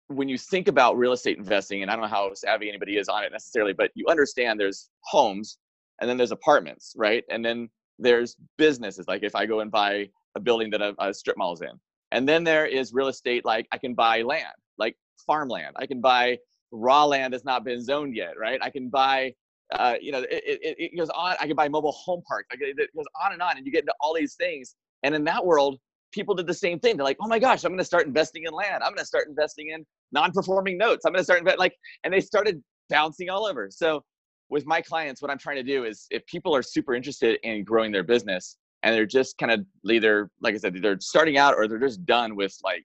when 0.08 0.30
you 0.30 0.38
think 0.38 0.68
about 0.68 0.98
real 0.98 1.14
estate 1.14 1.38
investing, 1.38 1.82
and 1.82 1.90
I 1.90 1.96
don't 1.96 2.04
know 2.04 2.10
how 2.10 2.34
savvy 2.34 2.70
anybody 2.70 2.98
is 2.98 3.10
on 3.10 3.24
it 3.24 3.32
necessarily, 3.32 3.74
but 3.74 3.92
you 3.96 4.06
understand 4.08 4.60
there's 4.60 4.90
homes 5.04 5.58
and 6.00 6.10
then 6.10 6.18
there's 6.18 6.32
apartments, 6.32 6.94
right? 6.98 7.24
And 7.30 7.44
then 7.44 7.70
there's 7.98 8.36
businesses. 8.58 9.08
Like 9.08 9.24
if 9.24 9.36
I 9.36 9.46
go 9.46 9.62
and 9.62 9.72
buy 9.72 10.10
a 10.36 10.40
building 10.40 10.70
that 10.72 10.82
a, 10.82 10.94
a 11.00 11.14
strip 11.14 11.38
mall 11.38 11.54
is 11.54 11.62
in, 11.62 11.80
and 12.12 12.28
then 12.28 12.44
there 12.44 12.66
is 12.66 12.94
real 12.94 13.08
estate. 13.08 13.46
Like 13.46 13.68
I 13.72 13.78
can 13.78 13.94
buy 13.94 14.22
land, 14.22 14.54
like 14.78 14.96
farmland. 15.26 15.76
I 15.78 15.86
can 15.86 16.02
buy 16.02 16.38
raw 16.72 17.06
land 17.06 17.34
that's 17.34 17.46
not 17.46 17.64
been 17.64 17.82
zoned 17.82 18.16
yet, 18.16 18.38
right? 18.38 18.60
I 18.62 18.70
can 18.70 18.90
buy, 18.90 19.34
uh, 19.74 19.96
you 20.00 20.12
know, 20.12 20.20
it, 20.20 20.44
it, 20.44 20.76
it 20.78 20.98
goes 20.98 21.10
on. 21.10 21.36
I 21.40 21.48
can 21.48 21.56
buy 21.56 21.68
mobile 21.68 21.94
home 21.94 22.22
parks. 22.28 22.48
Like 22.52 22.60
it 22.62 22.90
goes 22.96 23.06
on 23.24 23.34
and 23.34 23.42
on, 23.42 23.58
and 23.58 23.66
you 23.66 23.72
get 23.72 23.82
into 23.82 23.94
all 24.00 24.14
these 24.14 24.36
things. 24.36 24.76
And 25.04 25.16
in 25.16 25.24
that 25.24 25.46
world, 25.46 25.80
people 26.16 26.34
did 26.34 26.48
the 26.48 26.54
same 26.54 26.80
thing. 26.80 26.96
They're 26.96 27.04
like, 27.04 27.18
oh 27.22 27.28
my 27.28 27.38
gosh, 27.38 27.66
I'm 27.66 27.72
going 27.72 27.80
to 27.80 27.86
start 27.86 28.08
investing 28.08 28.44
in 28.46 28.54
land. 28.54 28.82
I'm 28.82 28.92
going 28.92 29.00
to 29.00 29.06
start 29.06 29.28
investing 29.28 29.70
in 29.70 29.86
non-performing 30.14 30.78
notes. 30.78 31.06
I'm 31.06 31.12
going 31.12 31.20
to 31.20 31.26
start 31.26 31.40
invest 31.40 31.60
like, 31.60 31.76
and 32.04 32.14
they 32.14 32.22
started 32.22 32.64
bouncing 32.90 33.30
all 33.30 33.46
over. 33.46 33.68
So 33.70 34.02
with 34.50 34.66
my 34.66 34.82
clients, 34.82 35.22
what 35.22 35.30
I'm 35.30 35.38
trying 35.38 35.58
to 35.58 35.64
do 35.64 35.84
is 35.84 36.08
if 36.10 36.26
people 36.26 36.56
are 36.56 36.64
super 36.64 36.96
interested 36.96 37.38
in 37.44 37.66
growing 37.66 37.92
their 37.92 38.04
business 38.04 38.58
and 38.84 38.96
they're 38.96 39.06
just 39.06 39.38
kind 39.38 39.52
of 39.52 39.66
either, 39.92 40.30
like 40.42 40.56
I 40.56 40.58
said, 40.58 40.78
they're 40.82 41.00
starting 41.02 41.38
out 41.38 41.54
or 41.56 41.68
they're 41.68 41.80
just 41.80 42.06
done 42.06 42.36
with 42.36 42.56
like 42.64 42.84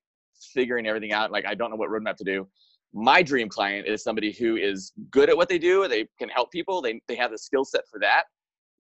figuring 0.52 0.87
everything 0.87 1.12
out. 1.12 1.30
Like, 1.30 1.46
I 1.46 1.54
don't 1.54 1.70
know 1.70 1.76
what 1.76 1.88
roadmap 1.88 2.16
to 2.16 2.25
do. 2.25 2.49
My 2.92 3.22
dream 3.22 3.49
client 3.49 3.87
is 3.87 4.02
somebody 4.02 4.32
who 4.32 4.56
is 4.56 4.92
good 5.12 5.30
at 5.30 5.37
what 5.37 5.49
they 5.49 5.58
do. 5.58 5.87
They 5.87 6.08
can 6.18 6.28
help 6.28 6.50
people. 6.50 6.82
They, 6.82 7.00
they 7.06 7.14
have 7.14 7.30
the 7.30 7.38
skill 7.38 7.64
set 7.64 7.82
for 7.88 8.00
that. 8.00 8.25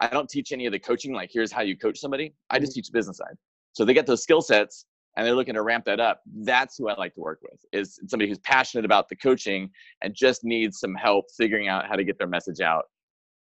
I 0.00 0.08
don't 0.08 0.28
teach 0.28 0.50
any 0.50 0.66
of 0.66 0.72
the 0.72 0.78
coaching, 0.78 1.12
like 1.12 1.30
here's 1.32 1.52
how 1.52 1.60
you 1.60 1.76
coach 1.76 2.00
somebody. 2.00 2.32
I 2.48 2.58
just 2.58 2.72
mm-hmm. 2.72 2.78
teach 2.80 2.92
business 2.92 3.18
side. 3.18 3.36
So 3.72 3.84
they 3.84 3.94
get 3.94 4.06
those 4.06 4.22
skill 4.22 4.42
sets 4.42 4.86
and 5.16 5.26
they're 5.26 5.34
looking 5.34 5.54
to 5.54 5.62
ramp 5.62 5.84
that 5.86 6.00
up. 6.00 6.22
That's 6.42 6.76
who 6.76 6.88
I 6.88 6.94
like 6.96 7.14
to 7.14 7.20
work 7.20 7.40
with 7.42 7.60
is 7.72 7.98
somebody 8.08 8.28
who's 8.28 8.38
passionate 8.38 8.84
about 8.84 9.08
the 9.08 9.16
coaching 9.16 9.70
and 10.02 10.14
just 10.14 10.44
needs 10.44 10.80
some 10.80 10.94
help 10.94 11.26
figuring 11.36 11.68
out 11.68 11.86
how 11.86 11.96
to 11.96 12.04
get 12.04 12.18
their 12.18 12.26
message 12.26 12.60
out 12.60 12.84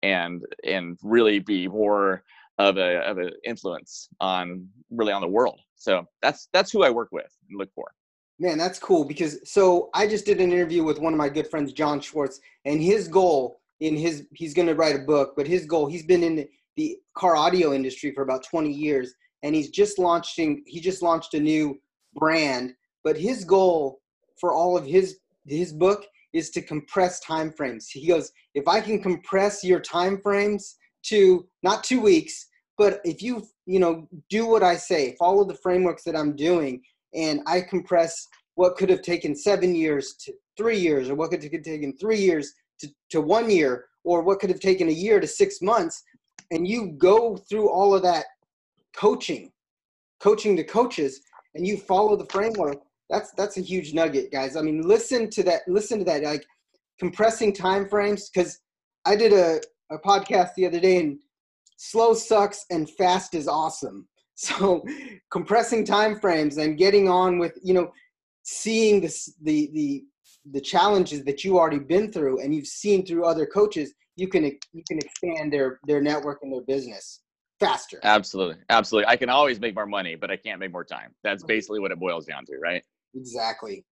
and 0.02 0.42
and 0.64 0.98
really 1.04 1.40
be 1.40 1.68
more 1.68 2.24
of 2.58 2.78
a 2.78 3.00
of 3.00 3.18
an 3.18 3.32
influence 3.46 4.10
on 4.20 4.68
really 4.90 5.14
on 5.14 5.22
the 5.22 5.28
world. 5.28 5.60
So 5.76 6.06
that's 6.22 6.50
that's 6.54 6.72
who 6.72 6.84
I 6.84 6.90
work 6.90 7.10
with 7.12 7.32
and 7.50 7.58
look 7.58 7.70
for. 7.74 7.92
Man, 8.40 8.58
that's 8.58 8.80
cool 8.80 9.04
because 9.04 9.40
so 9.50 9.90
I 9.94 10.08
just 10.08 10.26
did 10.26 10.40
an 10.40 10.52
interview 10.52 10.84
with 10.84 11.00
one 11.00 11.14
of 11.14 11.18
my 11.18 11.30
good 11.30 11.48
friends, 11.48 11.74
John 11.74 12.00
Schwartz, 12.00 12.40
and 12.66 12.82
his 12.82 13.08
goal 13.08 13.60
in 13.80 13.96
his 13.96 14.26
he's 14.34 14.54
going 14.54 14.68
to 14.68 14.76
write 14.76 14.96
a 14.96 15.00
book, 15.00 15.34
but 15.36 15.48
his 15.48 15.66
goal 15.66 15.88
he's 15.88 16.06
been 16.06 16.24
in 16.24 16.48
the 16.76 16.98
car 17.16 17.36
audio 17.36 17.74
industry 17.74 18.12
for 18.14 18.24
about 18.24 18.44
20 18.44 18.72
years 18.72 19.14
and 19.43 19.55
he's 19.55 19.69
just 19.69 20.00
launching 20.00 20.63
he 20.65 20.79
just 20.79 21.01
launched 21.01 21.34
a 21.34 21.39
new 21.39 21.79
brand 22.15 22.74
but 23.03 23.17
his 23.17 23.43
goal 23.43 24.00
for 24.39 24.53
all 24.53 24.77
of 24.77 24.86
his 24.86 25.19
his 25.46 25.74
book 25.74 26.05
is 26.34 26.50
to 26.51 26.62
compress 26.62 27.19
time 27.22 27.51
frames 27.51 27.89
he 27.89 28.08
goes 28.08 28.31
if 28.55 28.67
i 28.67 28.79
can 28.79 29.01
compress 29.01 29.63
your 29.63 29.79
time 29.79 30.19
frames 30.22 30.77
to 31.03 31.48
not 31.63 31.84
two 31.84 32.01
weeks 32.01 32.48
but 32.77 33.00
if 33.03 33.22
you 33.22 33.46
you 33.65 33.79
know 33.79 34.08
do 34.29 34.46
what 34.46 34.63
i 34.63 34.75
say 34.75 35.15
follow 35.17 35.43
the 35.43 35.55
frameworks 35.55 36.03
that 36.03 36.15
i'm 36.15 36.36
doing 36.36 36.81
and 37.13 37.41
i 37.48 37.62
compress 37.62 38.27
what 38.55 38.75
could 38.75 38.89
have 38.89 39.01
taken 39.01 39.36
seven 39.36 39.74
years 39.74 40.15
to 40.19 40.34
three 40.58 40.77
years 40.77 41.10
or 41.10 41.15
what 41.15 41.29
could 41.29 41.41
have 41.41 41.63
taken 41.63 41.96
three 41.98 42.19
years 42.19 42.53
to, 42.79 42.89
to 43.10 43.22
one 43.22 43.50
year 43.50 43.86
or 44.03 44.22
what 44.22 44.39
could 44.39 44.50
have 44.50 44.60
taken 44.60 44.89
a 44.89 44.91
year 44.91 45.19
to 45.19 45.27
six 45.27 45.62
months 45.62 46.03
and 46.51 46.67
you 46.67 46.96
go 46.98 47.38
through 47.50 47.69
all 47.69 47.96
of 47.96 48.01
that 48.01 48.25
coaching, 49.00 49.51
coaching 50.20 50.58
to 50.58 50.63
coaches, 50.63 51.22
and 51.56 51.65
you 51.65 51.77
follow 51.77 52.15
the 52.15 52.25
framework, 52.25 52.77
that's 53.10 53.32
that's 53.32 53.58
a 53.58 53.62
huge 53.62 53.94
nugget, 53.94 54.32
guys. 54.32 54.56
I 54.56 54.62
mean, 54.62 54.82
listen 54.82 55.29
to 55.32 55.44
that. 55.44 55.62
Listen 55.68 56.00
to 56.00 56.06
that. 56.06 56.24
Like 56.24 56.46
compressing 57.00 57.53
time 57.53 57.88
frames, 57.88 58.29
because 58.29 58.60
I 59.06 59.15
did 59.15 59.34
a, 59.34 59.62
a 59.89 59.98
podcast 59.98 60.53
the 60.56 60.68
other 60.68 60.79
day, 60.79 60.98
and 60.98 61.20
slow 61.77 62.13
sucks 62.13 62.65
and 62.70 62.89
fast 62.89 63.34
is 63.34 63.48
awesome. 63.48 64.08
So 64.41 64.86
compressing 65.29 65.84
time 65.84 66.18
frames 66.18 66.60
and 66.60 66.77
getting 66.77 67.10
on 67.10 67.39
with 67.39 67.60
you 67.62 67.74
know 67.74 67.91
seeing 68.44 69.01
this 69.01 69.36
the 69.41 69.70
the 69.74 70.06
the 70.51 70.62
challenges 70.62 71.25
that 71.25 71.44
you've 71.44 71.58
already 71.58 71.79
been 71.79 72.10
through 72.10 72.39
and 72.39 72.56
you've 72.56 72.65
seen 72.65 73.06
through 73.06 73.25
other 73.25 73.46
coaches 73.46 73.94
you 74.15 74.29
can 74.29 74.46
you 74.46 74.84
can 74.88 74.98
expand 74.98 75.51
their 75.51 75.82
their 75.88 76.01
network 76.01 76.39
and 76.41 76.53
their 76.53 76.62
business 76.62 77.20
faster. 77.60 78.00
Absolutely 78.04 78.58
absolutely. 78.70 79.08
I 79.08 79.16
can 79.16 79.30
always 79.30 79.60
make 79.60 79.75
more 79.75 79.86
money 79.86 80.16
but 80.16 80.32
i 80.32 80.36
can't 80.36 80.60
make 80.60 80.72
more 80.72 80.84
time. 80.84 81.13
That's 81.24 81.44
basically 81.44 81.80
what 81.80 81.92
it 81.92 82.00
boils 82.00 82.25
down 82.25 82.46
to 82.46 82.58
right? 82.58 82.84
Exactly. 83.16 83.86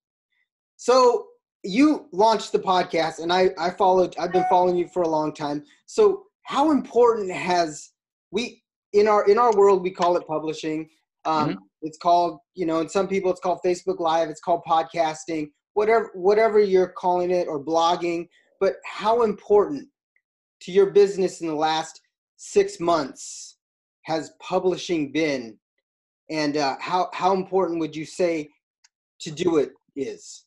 So 0.77 1.27
you 1.63 2.07
launched 2.11 2.51
the 2.51 2.59
podcast 2.59 3.19
and 3.19 3.33
i 3.33 3.49
i 3.57 3.69
followed 3.69 4.15
i've 4.19 4.31
been 4.31 4.45
following 4.49 4.77
you 4.77 4.87
for 4.87 5.03
a 5.03 5.07
long 5.07 5.33
time. 5.33 5.63
So 5.85 6.23
how 6.43 6.71
important 6.71 7.31
has 7.31 7.91
we 8.31 8.63
in 8.93 9.07
our 9.07 9.27
in 9.27 9.37
our 9.37 9.55
world 9.55 9.83
we 9.83 9.91
call 9.91 10.17
it 10.17 10.27
publishing. 10.27 10.89
Um, 11.25 11.49
mm-hmm. 11.49 11.59
it's 11.81 11.97
called 11.97 12.39
you 12.55 12.65
know 12.65 12.79
and 12.79 12.89
some 12.89 13.07
people 13.07 13.31
it's 13.31 13.41
called 13.41 13.59
facebook 13.65 13.99
live 13.99 14.29
it's 14.29 14.39
called 14.39 14.61
podcasting 14.65 15.49
whatever 15.77 16.09
whatever 16.15 16.59
you're 16.59 16.87
calling 16.87 17.29
it 17.29 17.47
or 17.47 17.63
blogging. 17.63 18.27
But 18.59 18.77
how 18.83 19.21
important 19.21 19.87
to 20.61 20.71
your 20.71 20.87
business 20.89 21.41
in 21.41 21.47
the 21.47 21.55
last 21.55 22.01
six 22.37 22.79
months 22.79 23.46
has 24.07 24.31
publishing 24.39 25.11
been 25.11 25.57
and 26.29 26.55
uh, 26.55 26.77
how 26.79 27.09
how 27.13 27.33
important 27.33 27.79
would 27.79 27.93
you 27.93 28.05
say 28.05 28.49
to 29.19 29.29
do 29.29 29.57
it 29.57 29.71
is 29.97 30.45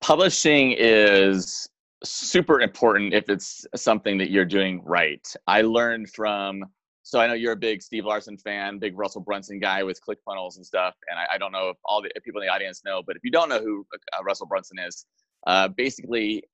publishing 0.00 0.72
is 0.78 1.68
super 2.04 2.60
important 2.60 3.12
if 3.12 3.28
it's 3.28 3.66
something 3.74 4.18
that 4.18 4.30
you're 4.30 4.44
doing 4.44 4.82
right. 4.84 5.26
I 5.48 5.62
learned 5.62 6.10
from 6.10 6.64
so 7.02 7.18
I 7.18 7.26
know 7.26 7.34
you're 7.34 7.52
a 7.52 7.56
big 7.56 7.82
Steve 7.82 8.04
Larsen 8.04 8.38
fan, 8.38 8.78
big 8.78 8.96
Russell 8.96 9.22
Brunson 9.22 9.58
guy 9.58 9.82
with 9.82 9.98
ClickFunnels 10.08 10.56
and 10.56 10.64
stuff. 10.64 10.94
And 11.10 11.18
I, 11.18 11.34
I 11.34 11.38
don't 11.38 11.50
know 11.50 11.70
if 11.70 11.76
all 11.84 12.00
the 12.00 12.08
people 12.24 12.40
in 12.40 12.46
the 12.46 12.52
audience 12.52 12.82
know, 12.84 13.02
but 13.04 13.16
if 13.16 13.24
you 13.24 13.32
don't 13.32 13.48
know 13.48 13.58
who 13.58 13.84
uh, 13.92 14.22
Russell 14.22 14.46
Brunson 14.46 14.78
is, 14.78 15.06
uh, 15.48 15.66
basically 15.76 16.44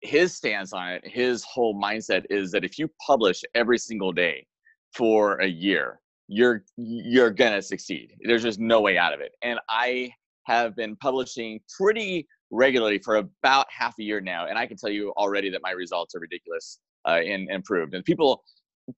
his 0.00 0.34
stance 0.34 0.72
on 0.72 0.88
it, 0.88 1.02
his 1.06 1.44
whole 1.44 1.78
mindset 1.78 2.24
is 2.30 2.50
that 2.52 2.64
if 2.64 2.78
you 2.78 2.88
publish 3.06 3.42
every 3.54 3.76
single 3.76 4.12
day 4.12 4.46
for 4.94 5.40
a 5.40 5.46
year, 5.46 6.00
you're 6.28 6.64
you're 6.76 7.30
gonna 7.30 7.62
succeed. 7.62 8.14
There's 8.22 8.42
just 8.42 8.58
no 8.58 8.80
way 8.80 8.98
out 8.98 9.12
of 9.14 9.20
it. 9.20 9.32
And 9.42 9.58
I 9.68 10.10
have 10.44 10.74
been 10.76 10.96
publishing 10.96 11.60
pretty 11.76 12.26
regularly 12.50 12.98
for 12.98 13.16
about 13.16 13.66
half 13.70 13.94
a 13.98 14.02
year 14.02 14.20
now, 14.20 14.46
and 14.46 14.58
I 14.58 14.66
can 14.66 14.76
tell 14.76 14.90
you 14.90 15.12
already 15.16 15.50
that 15.50 15.60
my 15.62 15.72
results 15.72 16.14
are 16.14 16.20
ridiculous 16.20 16.78
uh, 17.06 17.20
and 17.24 17.50
improved. 17.50 17.94
And 17.94 18.04
people 18.04 18.42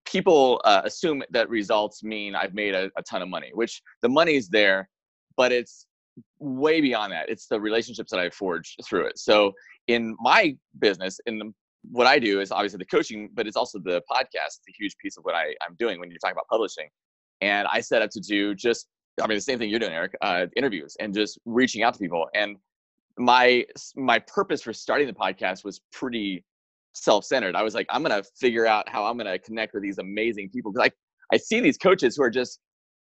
people 0.05 0.61
uh, 0.65 0.83
assume 0.85 1.23
that 1.31 1.49
results 1.49 2.03
mean 2.05 2.35
I've 2.35 2.55
made 2.55 2.75
a, 2.75 2.91
a 2.97 3.03
ton 3.03 3.23
of 3.23 3.29
money, 3.29 3.51
which 3.55 3.83
the 4.03 4.09
money's 4.09 4.49
there, 4.49 4.89
but 5.37 5.53
it's 5.53 5.87
way 6.39 6.81
beyond 6.81 7.13
that. 7.13 7.29
It's 7.29 7.47
the 7.47 7.61
relationships 7.61 8.11
that 8.13 8.21
I've 8.21 8.35
forged 8.35 8.81
through 8.87 9.07
it. 9.07 9.19
So 9.19 9.53
in 9.89 10.17
my 10.21 10.57
business, 10.79 11.19
in 11.27 11.39
the, 11.39 11.53
what 11.83 12.07
I 12.07 12.19
do 12.19 12.41
is 12.41 12.53
obviously 12.53 12.79
the 12.79 12.87
coaching, 12.87 13.31
but 13.35 13.47
it's 13.47 13.57
also 13.57 13.79
the 13.79 14.03
podcast. 14.11 14.59
It's 14.59 14.69
a 14.69 14.73
huge 14.79 14.97
piece 14.99 15.17
of 15.17 15.25
what 15.25 15.35
I, 15.35 15.55
I'm 15.67 15.75
doing 15.79 15.99
when 15.99 16.11
you're 16.11 16.19
talking 16.19 16.35
about 16.35 16.49
publishing. 16.49 16.89
And 17.41 17.67
I 17.71 17.81
set 17.81 18.03
up 18.03 18.11
to 18.11 18.21
do 18.21 18.55
just, 18.55 18.89
I 19.23 19.27
mean, 19.27 19.37
the 19.37 19.43
same 19.43 19.59
thing 19.59 19.71
you're 19.71 19.81
doing, 19.81 19.93
Eric, 19.93 20.13
uh, 20.21 20.47
interviews 20.57 20.97
and 21.01 21.15
just 21.15 21.39
reaching 21.47 21.83
out 21.83 21.95
to 21.95 22.01
people. 22.01 22.29
And 22.35 22.57
my 23.19 23.65
my 23.97 24.19
purpose 24.21 24.63
for 24.63 24.73
starting 24.73 25.07
the 25.07 25.13
podcast 25.13 25.65
was 25.65 25.81
pretty 25.93 26.45
self-centered. 26.95 27.55
I 27.55 27.63
was 27.63 27.75
like, 27.75 27.87
I'm 27.91 28.03
gonna 28.03 28.23
figure 28.39 28.67
out 28.67 28.89
how 28.89 29.05
I'm 29.05 29.17
gonna 29.17 29.39
connect 29.39 29.75
with 29.75 29.83
these 29.83 29.99
amazing 29.99 30.51
people 30.51 30.73
because 30.73 30.89
I 30.89 31.35
I 31.35 31.39
see 31.39 31.61
these 31.61 31.79
coaches 31.79 32.17
who 32.17 32.23
are 32.23 32.31
just 32.31 32.61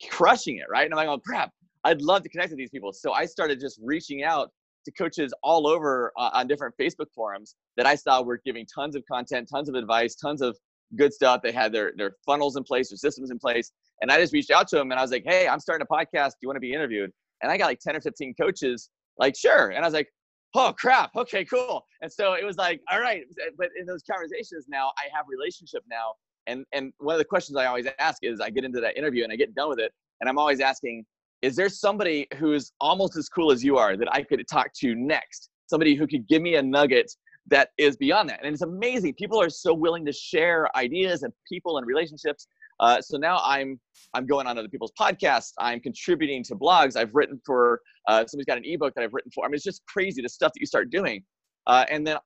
crushing 0.10 0.58
it, 0.58 0.66
right? 0.70 0.86
And 0.86 0.94
I'm 0.94 0.98
like, 0.98 1.08
oh 1.08 1.20
crap, 1.20 1.52
I'd 1.84 2.02
love 2.02 2.24
to 2.24 2.30
connect 2.30 2.52
with 2.52 2.58
these 2.58 2.70
people. 2.70 2.92
So 2.94 3.14
I 3.14 3.26
started 3.26 3.60
just 3.60 3.80
reaching 3.82 4.24
out 4.24 4.52
to 4.86 4.92
coaches 4.92 5.34
all 5.44 5.68
over 5.68 6.12
uh, 6.18 6.30
on 6.34 6.48
different 6.48 6.76
Facebook 6.80 7.08
forums 7.14 7.56
that 7.78 7.86
I 7.86 7.96
saw 7.96 8.22
were 8.22 8.42
giving 8.46 8.66
tons 8.74 8.96
of 8.96 9.04
content, 9.12 9.50
tons 9.52 9.70
of 9.70 9.76
advice, 9.76 10.16
tons 10.16 10.42
of 10.42 10.58
good 10.96 11.14
stuff. 11.14 11.42
They 11.44 11.52
had 11.52 11.72
their 11.72 11.94
their 11.96 12.16
funnels 12.26 12.56
in 12.56 12.64
place, 12.64 12.90
their 12.90 12.98
systems 12.98 13.32
in 13.32 13.40
place, 13.40 13.72
and 14.02 14.12
I 14.12 14.20
just 14.20 14.34
reached 14.34 14.52
out 14.52 14.68
to 14.70 14.78
them 14.78 14.92
and 14.92 15.00
I 15.00 15.04
was 15.04 15.12
like, 15.12 15.24
hey, 15.26 15.48
I'm 15.48 15.60
starting 15.60 15.86
a 15.90 15.94
podcast. 15.94 16.32
Do 16.32 16.38
you 16.42 16.48
want 16.48 16.58
to 16.58 16.62
be 16.62 16.74
interviewed? 16.74 17.12
And 17.42 17.52
I 17.52 17.58
got 17.58 17.68
like 17.68 17.80
10 17.80 17.96
or 17.96 18.02
15 18.02 18.34
coaches 18.40 18.90
like, 19.18 19.36
sure. 19.38 19.70
And 19.70 19.84
I 19.84 19.88
was 19.88 19.94
like, 19.94 20.10
oh 20.56 20.74
crap, 20.78 21.16
okay, 21.16 21.46
cool. 21.46 21.86
And 22.02 22.12
so 22.12 22.34
it 22.34 22.46
was 22.46 22.58
like, 22.58 22.82
all 22.92 23.00
right. 23.00 23.24
But 23.58 23.70
in 23.80 23.86
those 23.86 24.02
conversations 24.10 24.66
now, 24.68 24.92
I 24.98 25.04
have 25.16 25.26
relationship 25.28 25.84
now. 25.90 26.14
And 26.48 26.66
and 26.74 26.92
one 26.98 27.14
of 27.14 27.20
the 27.20 27.26
questions 27.26 27.58
I 27.58 27.66
always 27.66 27.86
ask 28.00 28.20
is 28.24 28.40
I 28.40 28.50
get 28.50 28.64
into 28.64 28.80
that 28.82 28.98
interview 28.98 29.24
and 29.24 29.32
I 29.32 29.36
get 29.36 29.54
done 29.54 29.70
with 29.70 29.80
it, 29.80 29.92
and 30.22 30.30
I'm 30.30 30.40
always 30.40 30.62
asking, 30.62 31.06
is 31.42 31.56
there 31.56 31.70
somebody 31.70 32.28
who's 32.38 32.72
almost 32.82 33.16
as 33.16 33.30
cool 33.30 33.52
as 33.52 33.64
you 33.64 33.78
are 33.78 33.96
that 33.98 34.14
I 34.14 34.24
could 34.24 34.44
talk 34.48 34.74
to 34.80 34.96
next? 34.96 35.50
Somebody 35.68 35.96
who 35.96 36.08
could 36.08 36.28
give 36.28 36.42
me 36.42 36.56
a 36.56 36.62
nugget 36.62 37.12
that 37.48 37.70
is 37.78 37.96
beyond 37.98 38.30
that. 38.30 38.40
And 38.44 38.54
it's 38.54 38.62
amazing. 38.62 39.14
People 39.16 39.42
are 39.42 39.50
so 39.50 39.74
willing 39.74 40.06
to 40.06 40.12
share 40.12 40.76
ideas 40.78 41.24
and 41.24 41.34
people 41.48 41.78
and 41.78 41.88
relationships 41.88 42.48
uh, 42.80 43.02
so 43.02 43.18
now 43.18 43.42
I'm 43.44 43.80
I'm 44.14 44.26
going 44.26 44.48
on 44.48 44.58
other 44.58 44.68
people's 44.68 44.94
podcasts. 45.00 45.52
I'm 45.60 45.80
contributing 45.80 46.44
to 46.46 46.56
blogs. 46.56 46.96
I've 46.96 47.14
written 47.14 47.40
for 47.46 47.82
uh, 48.08 48.26
somebody's 48.26 48.46
got 48.46 48.58
an 48.58 48.64
ebook 48.66 48.94
that 48.96 49.04
I've 49.04 49.14
written 49.14 49.32
for. 49.32 49.46
I 49.46 49.48
mean, 49.48 49.56
it's 49.56 49.64
just 49.64 49.86
crazy 49.88 50.22
the 50.22 50.30
stuff 50.30 50.54
that 50.54 50.60
you 50.60 50.66
start 50.66 50.90
doing, 50.90 51.24
uh, 51.68 51.86
and 51.90 52.08
then 52.08 52.18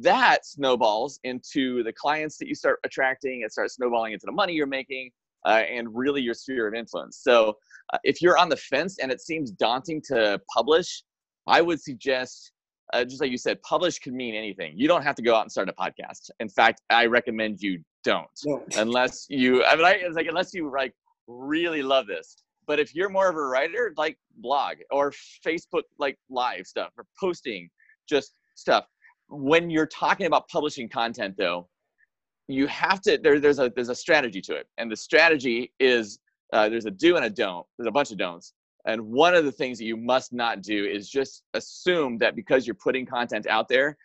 that 0.00 0.46
snowballs 0.46 1.18
into 1.24 1.82
the 1.82 1.92
clients 1.92 2.36
that 2.38 2.48
you 2.48 2.54
start 2.54 2.78
attracting. 2.84 3.42
It 3.44 3.52
starts 3.52 3.74
snowballing 3.74 4.12
into 4.12 4.26
the 4.26 4.32
money 4.32 4.52
you're 4.52 4.66
making, 4.66 5.10
uh, 5.44 5.62
and 5.70 5.88
really 5.94 6.20
your 6.20 6.34
sphere 6.34 6.68
of 6.68 6.74
influence. 6.74 7.18
So 7.22 7.56
uh, 7.92 7.98
if 8.04 8.20
you're 8.20 8.38
on 8.38 8.48
the 8.48 8.56
fence 8.56 8.98
and 8.98 9.10
it 9.10 9.20
seems 9.20 9.50
daunting 9.50 10.02
to 10.08 10.40
publish, 10.54 11.02
I 11.46 11.62
would 11.62 11.80
suggest 11.80 12.52
uh, 12.92 13.04
just 13.04 13.20
like 13.20 13.30
you 13.30 13.38
said, 13.38 13.60
publish 13.62 13.98
could 13.98 14.14
mean 14.14 14.34
anything. 14.34 14.72
You 14.76 14.88
don't 14.88 15.02
have 15.02 15.14
to 15.16 15.22
go 15.22 15.34
out 15.34 15.42
and 15.42 15.52
start 15.52 15.68
a 15.68 15.72
podcast. 15.72 16.30
In 16.40 16.48
fact, 16.48 16.82
I 16.90 17.06
recommend 17.06 17.60
you 17.60 17.82
don't, 18.02 18.26
no. 18.46 18.62
unless 18.76 19.26
you. 19.28 19.64
I 19.64 19.76
mean, 19.76 19.84
I, 19.84 19.92
it's 19.92 20.16
like 20.16 20.26
unless 20.26 20.54
you 20.54 20.70
like 20.72 20.94
really 21.26 21.82
love 21.82 22.06
this. 22.06 22.36
But 22.66 22.78
if 22.78 22.94
you're 22.94 23.08
more 23.08 23.28
of 23.28 23.36
a 23.36 23.42
writer, 23.42 23.92
like 23.96 24.18
blog 24.36 24.76
or 24.90 25.12
Facebook, 25.46 25.82
like 25.98 26.18
live 26.28 26.66
stuff 26.66 26.92
or 26.96 27.04
posting, 27.18 27.68
just 28.08 28.32
stuff. 28.54 28.86
When 29.28 29.70
you're 29.70 29.86
talking 29.86 30.26
about 30.26 30.48
publishing 30.48 30.88
content, 30.88 31.34
though, 31.36 31.68
you 32.48 32.66
have 32.66 33.00
to. 33.02 33.18
There, 33.18 33.38
there's 33.38 33.58
a 33.58 33.70
there's 33.74 33.90
a 33.90 33.94
strategy 33.94 34.40
to 34.42 34.54
it, 34.54 34.66
and 34.78 34.90
the 34.90 34.96
strategy 34.96 35.72
is 35.78 36.18
uh, 36.52 36.68
there's 36.68 36.86
a 36.86 36.90
do 36.90 37.16
and 37.16 37.24
a 37.24 37.30
don't. 37.30 37.66
There's 37.76 37.88
a 37.88 37.92
bunch 37.92 38.10
of 38.10 38.18
don'ts. 38.18 38.54
And 38.86 39.02
one 39.02 39.34
of 39.34 39.44
the 39.44 39.52
things 39.52 39.78
that 39.78 39.84
you 39.84 39.96
must 39.96 40.32
not 40.32 40.62
do 40.62 40.86
is 40.86 41.10
just 41.10 41.42
assume 41.52 42.16
that 42.18 42.34
because 42.34 42.66
you're 42.66 42.74
putting 42.74 43.04
content 43.04 43.46
out 43.46 43.68
there, 43.68 43.98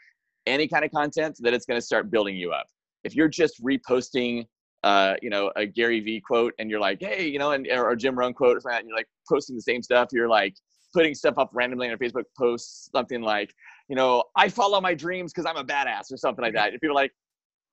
any 0.45 0.67
kind 0.67 0.83
of 0.83 0.91
content, 0.91 1.37
that 1.39 1.53
it's 1.53 1.65
going 1.65 1.79
to 1.79 1.85
start 1.85 2.11
building 2.11 2.35
you 2.35 2.51
up. 2.51 2.67
If 3.05 3.15
you're 3.15 3.29
just 3.29 3.63
reposting, 3.63 4.45
uh, 4.83 5.13
you 5.21 5.29
know, 5.29 5.51
a 5.55 5.65
Gary 5.65 6.01
Vee 6.01 6.19
quote 6.19 6.53
and 6.59 6.69
you're 6.69 6.81
like, 6.81 6.97
hey, 6.99 7.27
you 7.27 7.39
know, 7.39 7.51
and 7.51 7.65
or 7.71 7.95
Jim 7.95 8.17
Rohn 8.17 8.33
quote, 8.33 8.61
and 8.65 8.87
you're 8.87 8.97
like 8.97 9.07
posting 9.29 9.55
the 9.55 9.61
same 9.61 9.81
stuff, 9.81 10.09
you're 10.11 10.27
like 10.27 10.55
putting 10.93 11.13
stuff 11.13 11.37
up 11.37 11.49
randomly 11.53 11.87
on 11.87 11.91
your 11.91 11.97
Facebook 11.97 12.25
posts, 12.37 12.89
something 12.93 13.21
like, 13.21 13.53
you 13.87 13.95
know, 13.95 14.23
I 14.35 14.49
follow 14.49 14.81
my 14.81 14.93
dreams 14.93 15.31
because 15.31 15.45
I'm 15.45 15.57
a 15.57 15.63
badass 15.63 16.11
or 16.11 16.17
something 16.17 16.43
like 16.43 16.53
that. 16.53 16.73
If 16.73 16.81
people 16.81 16.97
are 16.97 17.01
like, 17.01 17.13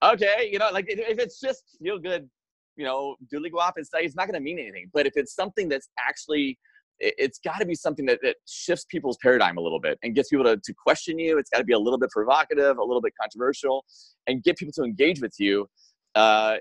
okay, 0.03 0.49
you 0.51 0.59
know, 0.59 0.71
like 0.73 0.87
if 0.89 1.19
it's 1.19 1.41
just 1.41 1.77
feel 1.83 1.99
good, 1.99 2.29
you 2.77 2.85
know, 2.85 3.17
doodly 3.33 3.53
off 3.59 3.75
and 3.77 3.87
say 3.87 4.01
it's 4.01 4.17
not 4.17 4.27
going 4.27 4.35
to 4.35 4.41
mean 4.41 4.59
anything. 4.59 4.91
But 4.93 5.07
if 5.07 5.13
it's 5.17 5.35
something 5.35 5.69
that's 5.69 5.89
actually 5.99 6.59
it's 7.01 7.39
got 7.39 7.59
to 7.59 7.67
be 7.67 7.75
something 7.75 8.05
that, 8.07 8.21
that 8.23 8.37
shifts 8.47 8.85
people's 8.85 9.17
paradigm 9.23 9.57
a 9.57 9.61
little 9.61 9.81
bit 9.81 9.99
and 10.03 10.15
gets 10.15 10.29
people 10.29 10.45
to, 10.45 10.59
to 10.63 10.75
question 10.75 11.19
you. 11.19 11.39
It's 11.39 11.49
got 11.49 11.59
to 11.59 11.65
be 11.65 11.73
a 11.73 11.79
little 11.79 11.99
bit 11.99 12.11
provocative, 12.11 12.77
a 12.77 12.85
little 12.85 13.01
bit 13.01 13.15
controversial, 13.19 13.85
and 14.27 14.43
get 14.43 14.59
people 14.59 14.73
to 14.75 14.83
engage 14.83 15.21
with 15.21 15.35
you. 15.39 15.67
Uh, 16.15 16.57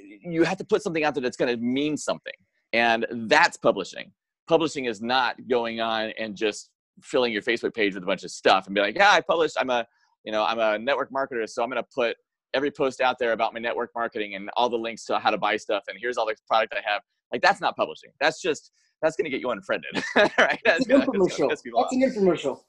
you 0.00 0.42
have 0.42 0.58
to 0.58 0.64
put 0.64 0.82
something 0.82 1.04
out 1.04 1.14
there 1.14 1.22
that's 1.22 1.36
going 1.36 1.54
to 1.54 1.62
mean 1.62 1.96
something, 1.96 2.32
and 2.72 3.06
that's 3.28 3.56
publishing. 3.56 4.10
Publishing 4.48 4.86
is 4.86 5.00
not 5.00 5.36
going 5.48 5.80
on 5.80 6.12
and 6.18 6.36
just 6.36 6.70
filling 7.02 7.32
your 7.32 7.42
Facebook 7.42 7.74
page 7.74 7.94
with 7.94 8.02
a 8.02 8.06
bunch 8.06 8.24
of 8.24 8.30
stuff 8.30 8.66
and 8.66 8.74
be 8.74 8.80
like, 8.80 8.96
"Yeah, 8.96 9.10
I 9.10 9.20
published. 9.20 9.56
I'm 9.58 9.70
a, 9.70 9.86
you 10.24 10.32
know, 10.32 10.44
I'm 10.44 10.58
a 10.58 10.78
network 10.78 11.10
marketer, 11.12 11.48
so 11.48 11.62
I'm 11.62 11.70
going 11.70 11.82
to 11.82 11.88
put 11.94 12.16
every 12.56 12.70
post 12.70 13.00
out 13.00 13.16
there 13.20 13.32
about 13.32 13.54
my 13.54 13.60
network 13.60 13.90
marketing 13.94 14.34
and 14.34 14.50
all 14.56 14.68
the 14.68 14.78
links 14.78 15.04
to 15.04 15.18
how 15.18 15.30
to 15.30 15.38
buy 15.38 15.56
stuff, 15.56 15.84
and 15.88 15.96
here's 16.00 16.16
all 16.16 16.26
the 16.26 16.34
product 16.48 16.74
I 16.74 16.90
have." 16.90 17.02
Like 17.32 17.42
that's 17.42 17.60
not 17.60 17.76
publishing. 17.76 18.10
That's 18.20 18.40
just 18.40 18.72
that's 19.02 19.16
going 19.16 19.24
to 19.24 19.30
get 19.30 19.40
you 19.40 19.50
unfriended, 19.50 20.02
right? 20.38 20.58
That's, 20.64 20.86
an 20.86 21.00
infomercial. 21.00 21.48
That's, 21.48 21.62
that's 21.62 21.92
an 21.92 22.02
infomercial. 22.02 22.60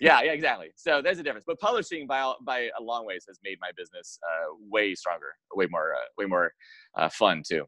yeah, 0.00 0.20
yeah, 0.22 0.32
exactly. 0.32 0.68
So 0.74 1.00
there's 1.00 1.18
a 1.18 1.22
difference. 1.22 1.44
But 1.46 1.58
publishing 1.60 2.06
by 2.06 2.32
by 2.44 2.70
a 2.78 2.82
long 2.82 3.06
ways 3.06 3.24
has 3.28 3.38
made 3.44 3.58
my 3.60 3.70
business 3.76 4.18
uh, 4.22 4.54
way 4.68 4.94
stronger, 4.94 5.28
way 5.54 5.66
more, 5.70 5.94
uh, 5.94 6.06
way 6.18 6.26
more 6.26 6.52
uh, 6.96 7.08
fun 7.08 7.42
too. 7.48 7.64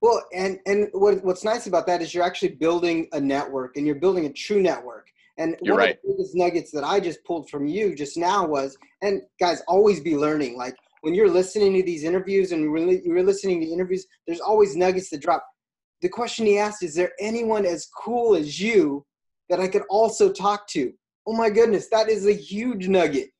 Well, 0.00 0.22
and 0.34 0.58
and 0.66 0.88
what, 0.92 1.24
what's 1.24 1.44
nice 1.44 1.66
about 1.66 1.86
that 1.86 2.02
is 2.02 2.14
you're 2.14 2.24
actually 2.24 2.56
building 2.56 3.08
a 3.12 3.20
network, 3.20 3.76
and 3.76 3.86
you're 3.86 3.96
building 3.96 4.26
a 4.26 4.32
true 4.32 4.62
network. 4.62 5.08
And 5.38 5.56
you're 5.62 5.76
one 5.76 5.84
right. 5.84 5.96
of 5.96 6.02
the 6.02 6.12
biggest 6.12 6.34
nuggets 6.34 6.70
that 6.72 6.84
I 6.84 7.00
just 7.00 7.24
pulled 7.24 7.48
from 7.48 7.66
you 7.66 7.94
just 7.94 8.18
now 8.18 8.46
was, 8.46 8.76
and 9.00 9.22
guys, 9.40 9.62
always 9.66 9.98
be 9.98 10.14
learning. 10.14 10.58
Like 10.58 10.76
when 11.02 11.14
you're 11.14 11.28
listening 11.28 11.74
to 11.74 11.82
these 11.82 12.04
interviews 12.04 12.52
and 12.52 12.62
you're 12.62 13.22
listening 13.24 13.60
to 13.60 13.66
interviews, 13.66 14.06
there's 14.26 14.40
always 14.40 14.76
nuggets 14.76 15.10
that 15.10 15.20
drop. 15.20 15.44
The 16.00 16.08
question 16.08 16.46
he 16.46 16.58
asked 16.58 16.82
is 16.82 16.94
there 16.94 17.10
anyone 17.20 17.66
as 17.66 17.88
cool 17.96 18.34
as 18.34 18.60
you 18.60 19.04
that 19.48 19.60
I 19.60 19.68
could 19.68 19.82
also 19.90 20.32
talk 20.32 20.68
to? 20.68 20.92
Oh 21.26 21.32
my 21.32 21.50
goodness, 21.50 21.88
that 21.90 22.08
is 22.08 22.26
a 22.26 22.32
huge 22.32 22.88
nugget. 22.88 23.30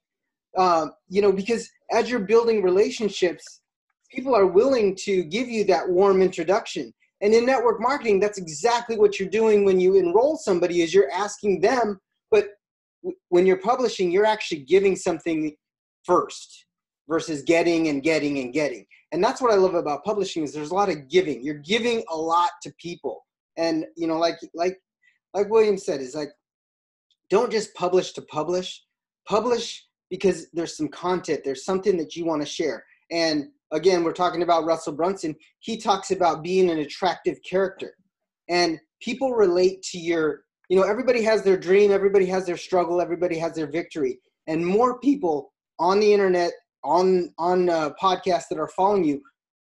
Um, 0.59 0.93
you 1.09 1.23
know, 1.23 1.33
because 1.33 1.69
as 1.93 2.11
you're 2.11 2.21
building 2.21 2.63
relationships, 2.63 3.63
people 4.11 4.35
are 4.35 4.47
willing 4.47 4.97
to 4.97 5.23
give 5.25 5.49
you 5.49 5.65
that 5.65 5.89
warm 5.89 6.21
introduction. 6.21 6.93
And 7.21 7.33
in 7.33 7.47
network 7.47 7.81
marketing, 7.81 8.19
that's 8.19 8.39
exactly 8.39 8.99
what 8.99 9.21
you're 9.21 9.29
doing 9.29 9.65
when 9.65 9.79
you 9.79 9.97
enroll 9.97 10.37
somebody 10.37 10.83
is 10.83 10.93
you're 10.93 11.11
asking 11.13 11.61
them, 11.61 12.01
but 12.33 12.49
when 13.29 13.47
you're 13.47 13.59
publishing, 13.59 14.11
you're 14.11 14.27
actually 14.27 14.63
giving 14.65 14.97
something 14.97 15.55
first 16.05 16.67
versus 17.09 17.43
getting 17.43 17.89
and 17.89 18.03
getting 18.03 18.39
and 18.39 18.53
getting. 18.53 18.87
And 19.13 19.23
that's 19.23 19.41
what 19.41 19.53
I 19.53 19.57
love 19.57 19.75
about 19.75 20.05
publishing 20.05 20.43
is 20.43 20.53
there's 20.53 20.71
a 20.71 20.75
lot 20.75 20.89
of 20.89 21.09
giving. 21.09 21.45
You're 21.45 21.55
giving 21.55 22.03
a 22.11 22.17
lot 22.17 22.51
to 22.63 22.73
people. 22.79 23.25
And 23.57 23.85
you 23.97 24.07
know, 24.07 24.19
like 24.19 24.37
like 24.55 24.79
like 25.35 25.51
William 25.51 25.77
said, 25.77 26.01
is 26.01 26.15
like 26.15 26.31
don't 27.29 27.53
just 27.53 27.75
publish 27.75 28.13
to 28.13 28.23
publish. 28.23 28.83
Publish 29.29 29.87
because 30.11 30.49
there's 30.53 30.77
some 30.77 30.89
content, 30.89 31.41
there's 31.43 31.65
something 31.65 31.97
that 31.97 32.15
you 32.15 32.27
want 32.27 32.43
to 32.43 32.47
share. 32.47 32.85
And 33.11 33.49
again, 33.73 34.05
we're 34.05 34.13
talking 34.13 34.43
about 34.43 34.67
Russell 34.67 34.93
Brunson. 34.93 35.35
He 35.61 35.79
talks 35.79 36.11
about 36.11 36.43
being 36.43 36.69
an 36.71 36.81
attractive 36.81 37.39
character. 37.49 37.95
And 38.51 38.79
people 39.01 39.33
relate 39.33 39.83
to 39.85 39.99
your, 39.99 40.43
you 40.69 40.77
know, 40.77 40.83
everybody 40.83 41.23
has 41.23 41.43
their 41.43 41.57
dream, 41.57 41.91
everybody 41.91 42.27
has 42.27 42.45
their 42.45 42.59
struggle, 42.59 43.01
everybody 43.01 43.39
has 43.39 43.55
their 43.55 43.71
victory. 43.71 44.19
And 44.47 44.67
more 44.67 45.01
people 45.01 45.53
on 45.79 45.99
the 45.99 46.13
internet 46.13 46.53
on 46.85 47.33
on 47.39 47.69
uh, 47.69 47.91
podcasts 48.01 48.49
that 48.51 48.59
are 48.59 48.69
following 48.69 49.05
you, 49.05 49.23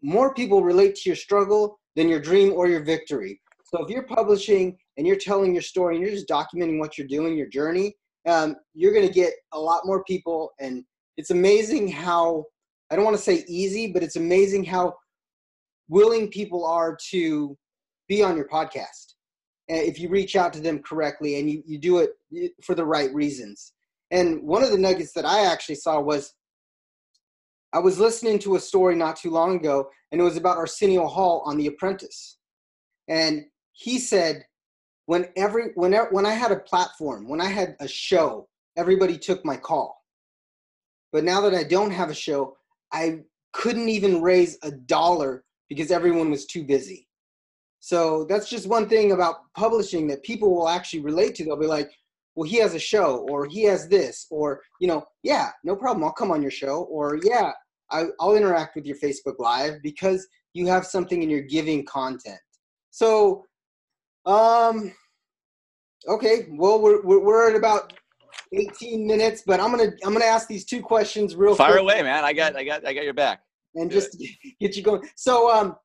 more 0.02 0.34
people 0.34 0.62
relate 0.62 0.94
to 0.96 1.08
your 1.08 1.16
struggle 1.16 1.78
than 1.96 2.08
your 2.08 2.20
dream 2.20 2.52
or 2.52 2.68
your 2.68 2.82
victory. 2.82 3.40
So 3.64 3.84
if 3.84 3.90
you're 3.90 4.06
publishing 4.06 4.76
and 4.96 5.06
you're 5.06 5.16
telling 5.16 5.52
your 5.52 5.62
story 5.62 5.96
and 5.96 6.04
you're 6.04 6.14
just 6.14 6.28
documenting 6.28 6.78
what 6.78 6.98
you're 6.98 7.06
doing, 7.06 7.36
your 7.36 7.48
journey, 7.48 7.94
um, 8.26 8.56
you're 8.74 8.92
going 8.92 9.06
to 9.06 9.12
get 9.12 9.32
a 9.52 9.58
lot 9.58 9.86
more 9.86 10.02
people. 10.04 10.50
And 10.60 10.84
it's 11.16 11.30
amazing 11.30 11.88
how 11.88 12.44
I 12.90 12.96
don't 12.96 13.04
want 13.04 13.16
to 13.16 13.22
say 13.22 13.44
easy, 13.48 13.92
but 13.92 14.02
it's 14.02 14.16
amazing 14.16 14.64
how 14.64 14.94
willing 15.88 16.28
people 16.28 16.66
are 16.66 16.96
to 17.10 17.56
be 18.08 18.22
on 18.22 18.36
your 18.36 18.48
podcast 18.48 19.14
if 19.70 19.98
you 20.00 20.08
reach 20.08 20.36
out 20.36 20.52
to 20.52 20.60
them 20.60 20.80
correctly 20.80 21.38
and 21.38 21.50
you, 21.50 21.62
you 21.66 21.78
do 21.78 21.98
it 21.98 22.10
for 22.62 22.74
the 22.74 22.84
right 22.84 23.12
reasons. 23.14 23.72
And 24.10 24.42
one 24.42 24.64
of 24.64 24.70
the 24.70 24.78
nuggets 24.78 25.12
that 25.12 25.24
I 25.24 25.46
actually 25.46 25.76
saw 25.76 26.00
was 26.00 26.34
I 27.72 27.78
was 27.78 27.98
listening 27.98 28.38
to 28.40 28.56
a 28.56 28.60
story 28.60 28.96
not 28.96 29.16
too 29.16 29.30
long 29.30 29.56
ago, 29.56 29.88
and 30.10 30.20
it 30.20 30.24
was 30.24 30.36
about 30.36 30.56
Arsenio 30.56 31.06
Hall 31.06 31.42
on 31.44 31.56
The 31.56 31.68
Apprentice. 31.68 32.38
And 33.08 33.44
he 33.72 33.98
said, 33.98 34.44
when 35.06 35.28
every 35.36 35.70
whenever 35.74 36.10
when 36.10 36.26
I 36.26 36.32
had 36.32 36.52
a 36.52 36.60
platform, 36.60 37.28
when 37.28 37.40
I 37.40 37.46
had 37.46 37.76
a 37.80 37.88
show, 37.88 38.48
everybody 38.76 39.18
took 39.18 39.44
my 39.44 39.56
call. 39.56 39.96
But 41.12 41.24
now 41.24 41.40
that 41.40 41.54
I 41.54 41.64
don't 41.64 41.90
have 41.90 42.10
a 42.10 42.14
show, 42.14 42.56
I 42.92 43.20
couldn't 43.52 43.88
even 43.88 44.22
raise 44.22 44.58
a 44.62 44.70
dollar 44.70 45.44
because 45.68 45.90
everyone 45.90 46.30
was 46.30 46.46
too 46.46 46.64
busy. 46.64 47.08
So 47.80 48.24
that's 48.24 48.48
just 48.48 48.68
one 48.68 48.88
thing 48.88 49.12
about 49.12 49.52
publishing 49.56 50.06
that 50.08 50.22
people 50.22 50.54
will 50.54 50.68
actually 50.68 51.00
relate 51.00 51.34
to. 51.36 51.44
They'll 51.44 51.56
be 51.56 51.66
like, 51.66 51.90
well, 52.34 52.48
he 52.48 52.58
has 52.58 52.74
a 52.74 52.78
show 52.78 53.26
or 53.30 53.46
he 53.46 53.64
has 53.64 53.88
this 53.88 54.26
or, 54.30 54.60
you 54.80 54.86
know, 54.86 55.04
yeah, 55.22 55.50
no 55.64 55.74
problem. 55.74 56.04
I'll 56.04 56.12
come 56.12 56.30
on 56.30 56.42
your 56.42 56.50
show 56.50 56.82
or 56.84 57.18
yeah, 57.22 57.52
I, 57.90 58.04
will 58.18 58.36
interact 58.36 58.74
with 58.76 58.86
your 58.86 58.96
Facebook 58.96 59.38
live 59.38 59.82
because 59.82 60.26
you 60.52 60.66
have 60.66 60.86
something 60.86 61.22
and 61.22 61.30
you're 61.30 61.42
giving 61.42 61.84
content. 61.84 62.38
So, 62.90 63.44
um, 64.26 64.92
okay, 66.08 66.46
well, 66.50 66.80
we're, 66.80 67.02
we're, 67.02 67.50
at 67.50 67.56
about 67.56 67.92
18 68.52 69.06
minutes, 69.06 69.42
but 69.46 69.60
I'm 69.60 69.76
to, 69.78 69.92
I'm 70.04 70.14
to 70.14 70.24
ask 70.24 70.48
these 70.48 70.64
two 70.64 70.82
questions 70.82 71.36
real 71.36 71.50
quick. 71.50 71.58
Fire 71.58 71.72
quick. 71.72 71.82
away, 71.82 72.02
man. 72.02 72.24
I 72.24 72.32
got, 72.32 72.56
I 72.56 72.64
got, 72.64 72.86
I 72.86 72.92
got 72.92 73.04
your 73.04 73.14
back. 73.14 73.42
And 73.74 73.90
just 73.90 74.16
get 74.60 74.76
you 74.76 74.82
going. 74.82 75.02
So, 75.16 75.50
um, 75.50 75.76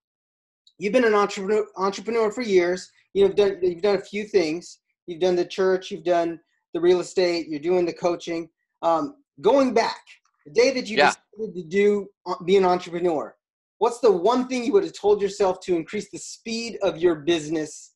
you've 0.80 0.94
been 0.94 1.06
an 1.06 1.14
entrepreneur, 1.14 1.66
entrepreneur 1.78 2.32
for 2.32 2.42
years. 2.42 2.90
You've 3.14 3.36
done, 3.36 3.60
you've 3.62 3.82
done 3.82 3.96
a 3.96 4.02
few 4.02 4.26
things. 4.26 4.80
You've 5.08 5.22
done 5.22 5.36
the 5.36 5.46
church, 5.46 5.92
you've 5.92 6.04
done 6.04 6.40
the 6.74 6.82
real 6.82 7.00
estate, 7.00 7.48
you're 7.48 7.60
doing 7.60 7.86
the 7.86 7.94
coaching. 7.94 8.50
Um, 8.82 9.16
going 9.42 9.74
back, 9.74 10.02
the 10.46 10.52
day 10.52 10.72
that 10.72 10.88
you 10.88 10.98
yeah. 10.98 11.14
decided 11.38 11.56
to 11.56 11.64
do 11.64 12.08
uh, 12.26 12.36
be 12.44 12.58
an 12.58 12.66
entrepreneur, 12.66 13.36
what's 13.80 14.00
the 14.00 14.12
one 14.12 14.48
thing 14.48 14.64
you 14.64 14.74
would 14.74 14.84
have 14.84 14.94
told 14.94 15.22
yourself 15.22 15.60
to 15.62 15.76
increase 15.76 16.10
the 16.12 16.18
speed 16.18 16.78
of 16.82 16.98
your 16.98 17.16
business? 17.16 17.94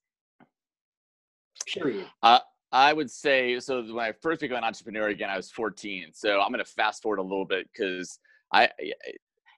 Period. 1.67 2.07
Uh, 2.23 2.39
I 2.71 2.93
would 2.93 3.09
say 3.09 3.59
so. 3.59 3.81
When 3.81 4.05
I 4.05 4.13
first 4.21 4.41
became 4.41 4.57
an 4.57 4.63
entrepreneur 4.63 5.09
again, 5.09 5.29
I 5.29 5.37
was 5.37 5.51
14. 5.51 6.09
So 6.13 6.39
I'm 6.39 6.51
going 6.51 6.63
to 6.63 6.71
fast 6.71 7.01
forward 7.01 7.19
a 7.19 7.23
little 7.23 7.45
bit 7.45 7.67
because 7.71 8.19
I 8.53 8.69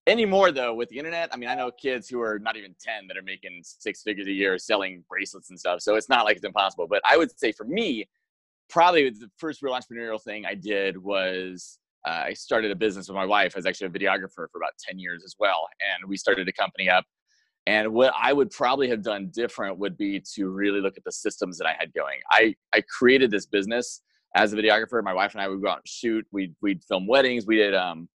anymore 0.07 0.51
though 0.51 0.73
with 0.73 0.89
the 0.89 0.97
internet 0.97 1.29
i 1.31 1.37
mean 1.37 1.47
i 1.47 1.53
know 1.53 1.69
kids 1.71 2.09
who 2.09 2.19
are 2.19 2.39
not 2.39 2.57
even 2.57 2.73
10 2.79 3.07
that 3.07 3.17
are 3.17 3.21
making 3.21 3.61
six 3.63 4.01
figures 4.01 4.25
a 4.25 4.31
year 4.31 4.57
selling 4.57 5.03
bracelets 5.07 5.51
and 5.51 5.59
stuff 5.59 5.79
so 5.79 5.95
it's 5.95 6.09
not 6.09 6.25
like 6.25 6.35
it's 6.35 6.45
impossible 6.45 6.87
but 6.87 7.01
i 7.05 7.15
would 7.15 7.37
say 7.37 7.51
for 7.51 7.65
me 7.65 8.07
probably 8.67 9.09
the 9.11 9.29
first 9.37 9.61
real 9.61 9.75
entrepreneurial 9.75 10.21
thing 10.21 10.43
i 10.45 10.55
did 10.55 10.97
was 10.97 11.77
uh, 12.07 12.23
I 12.25 12.33
started 12.33 12.71
a 12.71 12.75
business 12.75 13.07
with 13.07 13.15
my 13.15 13.25
wife. 13.25 13.53
I 13.55 13.59
was 13.59 13.65
actually 13.65 13.87
a 13.87 13.89
videographer 13.91 14.47
for 14.51 14.57
about 14.57 14.73
10 14.87 14.99
years 14.99 15.23
as 15.23 15.35
well. 15.39 15.67
And 15.81 16.09
we 16.09 16.17
started 16.17 16.47
a 16.47 16.53
company 16.53 16.89
up. 16.89 17.05
And 17.67 17.93
what 17.93 18.13
I 18.19 18.33
would 18.33 18.49
probably 18.49 18.89
have 18.89 19.03
done 19.03 19.29
different 19.31 19.77
would 19.77 19.97
be 19.97 20.21
to 20.33 20.49
really 20.49 20.81
look 20.81 20.97
at 20.97 21.03
the 21.03 21.11
systems 21.11 21.57
that 21.59 21.67
I 21.67 21.75
had 21.77 21.93
going. 21.93 22.19
I, 22.31 22.55
I 22.73 22.81
created 22.81 23.29
this 23.29 23.45
business 23.45 24.01
as 24.35 24.53
a 24.53 24.55
videographer. 24.55 25.03
My 25.03 25.13
wife 25.13 25.33
and 25.33 25.41
I 25.41 25.47
would 25.47 25.61
go 25.61 25.69
out 25.69 25.77
and 25.77 25.87
shoot. 25.87 26.25
We'd, 26.31 26.55
we'd 26.61 26.83
film 26.83 27.05
weddings. 27.05 27.45
We 27.45 27.57
did, 27.57 27.75
um, 27.75 28.09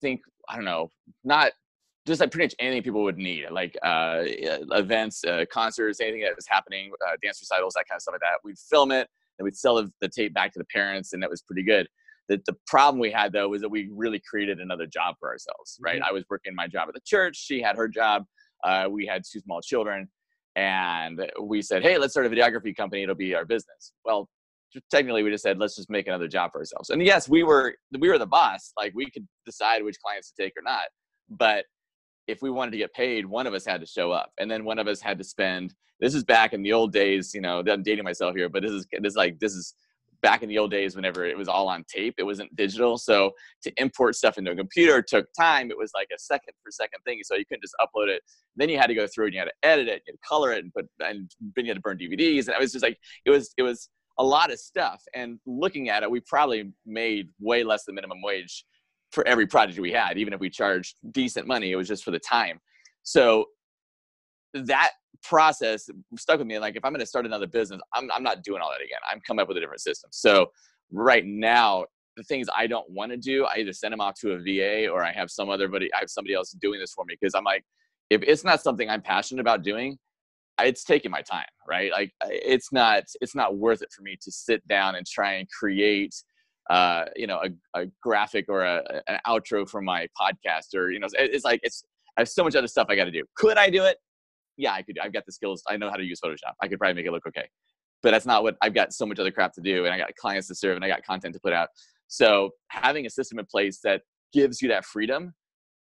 think, 0.00 0.20
I 0.48 0.56
don't 0.56 0.64
know, 0.64 0.90
not 1.22 1.52
just 2.06 2.20
like 2.20 2.32
pretty 2.32 2.46
much 2.46 2.54
anything 2.58 2.82
people 2.82 3.04
would 3.04 3.18
need, 3.18 3.44
like 3.52 3.76
uh, 3.84 4.22
events, 4.24 5.22
uh, 5.24 5.44
concerts, 5.52 6.00
anything 6.00 6.22
that 6.22 6.34
was 6.34 6.46
happening, 6.48 6.90
uh, 7.06 7.12
dance 7.22 7.40
recitals, 7.40 7.74
that 7.74 7.84
kind 7.88 7.98
of 7.98 8.02
stuff 8.02 8.14
like 8.14 8.20
that. 8.22 8.38
We'd 8.42 8.58
film 8.58 8.90
it 8.90 9.08
and 9.38 9.44
we'd 9.44 9.56
sell 9.56 9.88
the 10.00 10.08
tape 10.08 10.34
back 10.34 10.52
to 10.52 10.58
the 10.58 10.64
parents, 10.66 11.12
and 11.12 11.22
that 11.22 11.30
was 11.30 11.42
pretty 11.42 11.62
good. 11.62 11.86
The, 12.28 12.40
the 12.46 12.56
problem 12.66 13.00
we 13.00 13.10
had 13.10 13.32
though 13.32 13.48
was 13.48 13.62
that 13.62 13.68
we 13.68 13.90
really 13.92 14.20
created 14.28 14.58
another 14.58 14.86
job 14.86 15.16
for 15.18 15.28
ourselves, 15.28 15.78
right? 15.80 15.96
Mm-hmm. 15.96 16.08
I 16.08 16.12
was 16.12 16.24
working 16.30 16.54
my 16.54 16.68
job 16.68 16.88
at 16.88 16.94
the 16.94 17.00
church. 17.04 17.36
She 17.36 17.60
had 17.60 17.76
her 17.76 17.88
job. 17.88 18.24
Uh, 18.64 18.86
we 18.90 19.06
had 19.06 19.22
two 19.30 19.40
small 19.40 19.60
children 19.60 20.08
and 20.54 21.20
we 21.42 21.62
said, 21.62 21.82
Hey, 21.82 21.98
let's 21.98 22.12
start 22.12 22.26
a 22.26 22.30
videography 22.30 22.76
company. 22.76 23.02
It'll 23.02 23.14
be 23.14 23.34
our 23.34 23.44
business. 23.44 23.92
Well, 24.04 24.28
technically 24.90 25.22
we 25.22 25.30
just 25.30 25.42
said, 25.42 25.58
let's 25.58 25.76
just 25.76 25.90
make 25.90 26.06
another 26.06 26.28
job 26.28 26.52
for 26.52 26.60
ourselves. 26.60 26.90
And 26.90 27.02
yes, 27.02 27.28
we 27.28 27.42
were, 27.42 27.74
we 27.98 28.08
were 28.08 28.18
the 28.18 28.26
boss. 28.26 28.72
Like 28.78 28.92
we 28.94 29.10
could 29.10 29.26
decide 29.44 29.84
which 29.84 29.96
clients 30.02 30.32
to 30.32 30.42
take 30.42 30.54
or 30.56 30.62
not. 30.62 30.84
But 31.28 31.64
if 32.28 32.42
we 32.42 32.50
wanted 32.50 32.72
to 32.72 32.76
get 32.78 32.92
paid, 32.94 33.26
one 33.26 33.46
of 33.46 33.54
us 33.54 33.64
had 33.64 33.80
to 33.80 33.86
show 33.86 34.12
up, 34.12 34.32
and 34.38 34.50
then 34.50 34.64
one 34.64 34.78
of 34.78 34.86
us 34.86 35.00
had 35.00 35.18
to 35.18 35.24
spend. 35.24 35.74
This 36.00 36.14
is 36.14 36.24
back 36.24 36.52
in 36.52 36.62
the 36.62 36.72
old 36.72 36.92
days, 36.92 37.32
you 37.34 37.40
know. 37.40 37.62
I'm 37.68 37.82
dating 37.82 38.04
myself 38.04 38.34
here, 38.34 38.48
but 38.48 38.62
this 38.62 38.72
is 38.72 38.86
this 38.92 39.10
is 39.12 39.16
like 39.16 39.38
this 39.38 39.54
is 39.54 39.74
back 40.22 40.42
in 40.42 40.48
the 40.48 40.58
old 40.58 40.70
days 40.70 40.94
whenever 40.94 41.24
it 41.24 41.36
was 41.36 41.48
all 41.48 41.68
on 41.68 41.84
tape 41.88 42.14
it 42.16 42.22
wasn't 42.22 42.54
digital. 42.56 42.96
So 42.96 43.32
to 43.62 43.72
import 43.76 44.14
stuff 44.14 44.38
into 44.38 44.52
a 44.52 44.56
computer 44.56 45.02
took 45.02 45.26
time. 45.38 45.70
It 45.70 45.76
was 45.76 45.90
like 45.94 46.08
a 46.14 46.18
second 46.18 46.54
per 46.64 46.70
second 46.70 47.00
thing. 47.04 47.20
So 47.24 47.34
you 47.34 47.44
couldn't 47.44 47.62
just 47.62 47.74
upload 47.80 48.08
it. 48.08 48.22
Then 48.56 48.68
you 48.68 48.78
had 48.78 48.86
to 48.86 48.94
go 48.94 49.06
through 49.06 49.26
and 49.26 49.34
you 49.34 49.40
had 49.40 49.46
to 49.46 49.68
edit 49.68 49.88
it 49.88 50.02
to 50.06 50.12
color 50.26 50.52
it 50.52 50.64
and 50.64 50.72
put 50.72 50.86
and 51.00 51.30
then 51.56 51.64
you 51.64 51.70
had 51.70 51.76
to 51.76 51.80
burn 51.80 51.98
dvds 51.98 52.46
and 52.46 52.54
it 52.54 52.60
was 52.60 52.72
just 52.72 52.84
like 52.84 52.98
it 53.26 53.30
was 53.30 53.52
it 53.56 53.62
was 53.62 53.88
a 54.18 54.24
lot 54.24 54.52
of 54.52 54.58
stuff. 54.58 55.02
And 55.14 55.38
looking 55.46 55.88
at 55.88 56.02
it 56.02 56.10
we 56.10 56.20
probably 56.20 56.72
made 56.86 57.28
way 57.40 57.64
less 57.64 57.84
than 57.84 57.96
minimum 57.96 58.22
wage 58.22 58.64
for 59.10 59.26
every 59.26 59.46
project 59.46 59.78
we 59.78 59.92
had 59.92 60.16
even 60.18 60.32
if 60.32 60.40
we 60.40 60.48
charged 60.48 60.96
decent 61.10 61.46
money 61.46 61.72
it 61.72 61.76
was 61.76 61.88
just 61.88 62.04
for 62.04 62.12
the 62.12 62.20
time. 62.20 62.60
So 63.02 63.46
that 64.54 64.92
process 65.22 65.88
stuck 66.18 66.38
with 66.38 66.46
me. 66.46 66.58
Like 66.58 66.76
if 66.76 66.84
I'm 66.84 66.92
going 66.92 67.00
to 67.00 67.06
start 67.06 67.26
another 67.26 67.46
business, 67.46 67.80
I'm, 67.94 68.10
I'm 68.12 68.22
not 68.22 68.42
doing 68.42 68.60
all 68.60 68.70
that 68.70 68.84
again. 68.84 68.98
I'm 69.10 69.20
coming 69.26 69.42
up 69.42 69.48
with 69.48 69.56
a 69.56 69.60
different 69.60 69.80
system. 69.80 70.10
So 70.12 70.50
right 70.90 71.24
now, 71.24 71.86
the 72.16 72.22
things 72.24 72.46
I 72.54 72.66
don't 72.66 72.88
want 72.90 73.10
to 73.12 73.16
do, 73.16 73.46
I 73.46 73.58
either 73.58 73.72
send 73.72 73.92
them 73.92 74.00
off 74.00 74.20
to 74.20 74.32
a 74.32 74.38
VA 74.38 74.88
or 74.88 75.02
I 75.02 75.12
have 75.12 75.30
some 75.30 75.48
other 75.48 75.68
buddy, 75.68 75.88
I 75.94 76.00
have 76.00 76.10
somebody 76.10 76.34
else 76.34 76.50
doing 76.60 76.78
this 76.78 76.92
for 76.92 77.04
me 77.06 77.16
because 77.18 77.34
I'm 77.34 77.44
like, 77.44 77.64
if 78.10 78.22
it's 78.22 78.44
not 78.44 78.60
something 78.60 78.90
I'm 78.90 79.00
passionate 79.00 79.40
about 79.40 79.62
doing, 79.62 79.96
it's 80.60 80.84
taking 80.84 81.10
my 81.10 81.22
time, 81.22 81.46
right? 81.66 81.90
Like 81.90 82.12
it's 82.26 82.70
not 82.70 83.04
it's 83.22 83.34
not 83.34 83.56
worth 83.56 83.80
it 83.80 83.88
for 83.90 84.02
me 84.02 84.18
to 84.20 84.30
sit 84.30 84.66
down 84.68 84.96
and 84.96 85.06
try 85.06 85.34
and 85.34 85.48
create 85.48 86.14
uh, 86.70 87.04
you 87.16 87.26
know, 87.26 87.40
a, 87.74 87.80
a 87.80 87.86
graphic 88.02 88.46
or 88.48 88.62
a, 88.62 88.82
an 89.08 89.18
outro 89.26 89.68
for 89.68 89.82
my 89.82 90.06
podcast 90.20 90.74
or, 90.74 90.90
you 90.90 91.00
know, 91.00 91.08
it's 91.14 91.44
like, 91.44 91.60
it's, 91.62 91.84
I 92.16 92.20
have 92.20 92.28
so 92.28 92.44
much 92.44 92.54
other 92.54 92.68
stuff 92.68 92.86
I 92.88 92.96
got 92.96 93.04
to 93.04 93.10
do. 93.10 93.24
Could 93.36 93.58
I 93.58 93.70
do 93.70 93.84
it? 93.84 93.96
Yeah, 94.56 94.72
I 94.72 94.82
could. 94.82 94.98
I've 94.98 95.12
got 95.12 95.24
the 95.26 95.32
skills. 95.32 95.62
I 95.68 95.76
know 95.76 95.90
how 95.90 95.96
to 95.96 96.04
use 96.04 96.20
Photoshop. 96.20 96.54
I 96.60 96.68
could 96.68 96.78
probably 96.78 96.94
make 96.94 97.06
it 97.06 97.12
look 97.12 97.26
okay. 97.26 97.48
But 98.02 98.10
that's 98.10 98.26
not 98.26 98.42
what 98.42 98.56
I've 98.60 98.74
got 98.74 98.92
so 98.92 99.06
much 99.06 99.18
other 99.18 99.30
crap 99.30 99.52
to 99.54 99.60
do. 99.60 99.84
And 99.84 99.94
I 99.94 99.98
got 99.98 100.14
clients 100.16 100.48
to 100.48 100.54
serve 100.54 100.76
and 100.76 100.84
I 100.84 100.88
got 100.88 101.04
content 101.04 101.34
to 101.34 101.40
put 101.40 101.52
out. 101.52 101.68
So 102.08 102.50
having 102.68 103.06
a 103.06 103.10
system 103.10 103.38
in 103.38 103.46
place 103.46 103.80
that 103.84 104.02
gives 104.32 104.60
you 104.60 104.68
that 104.68 104.84
freedom 104.84 105.34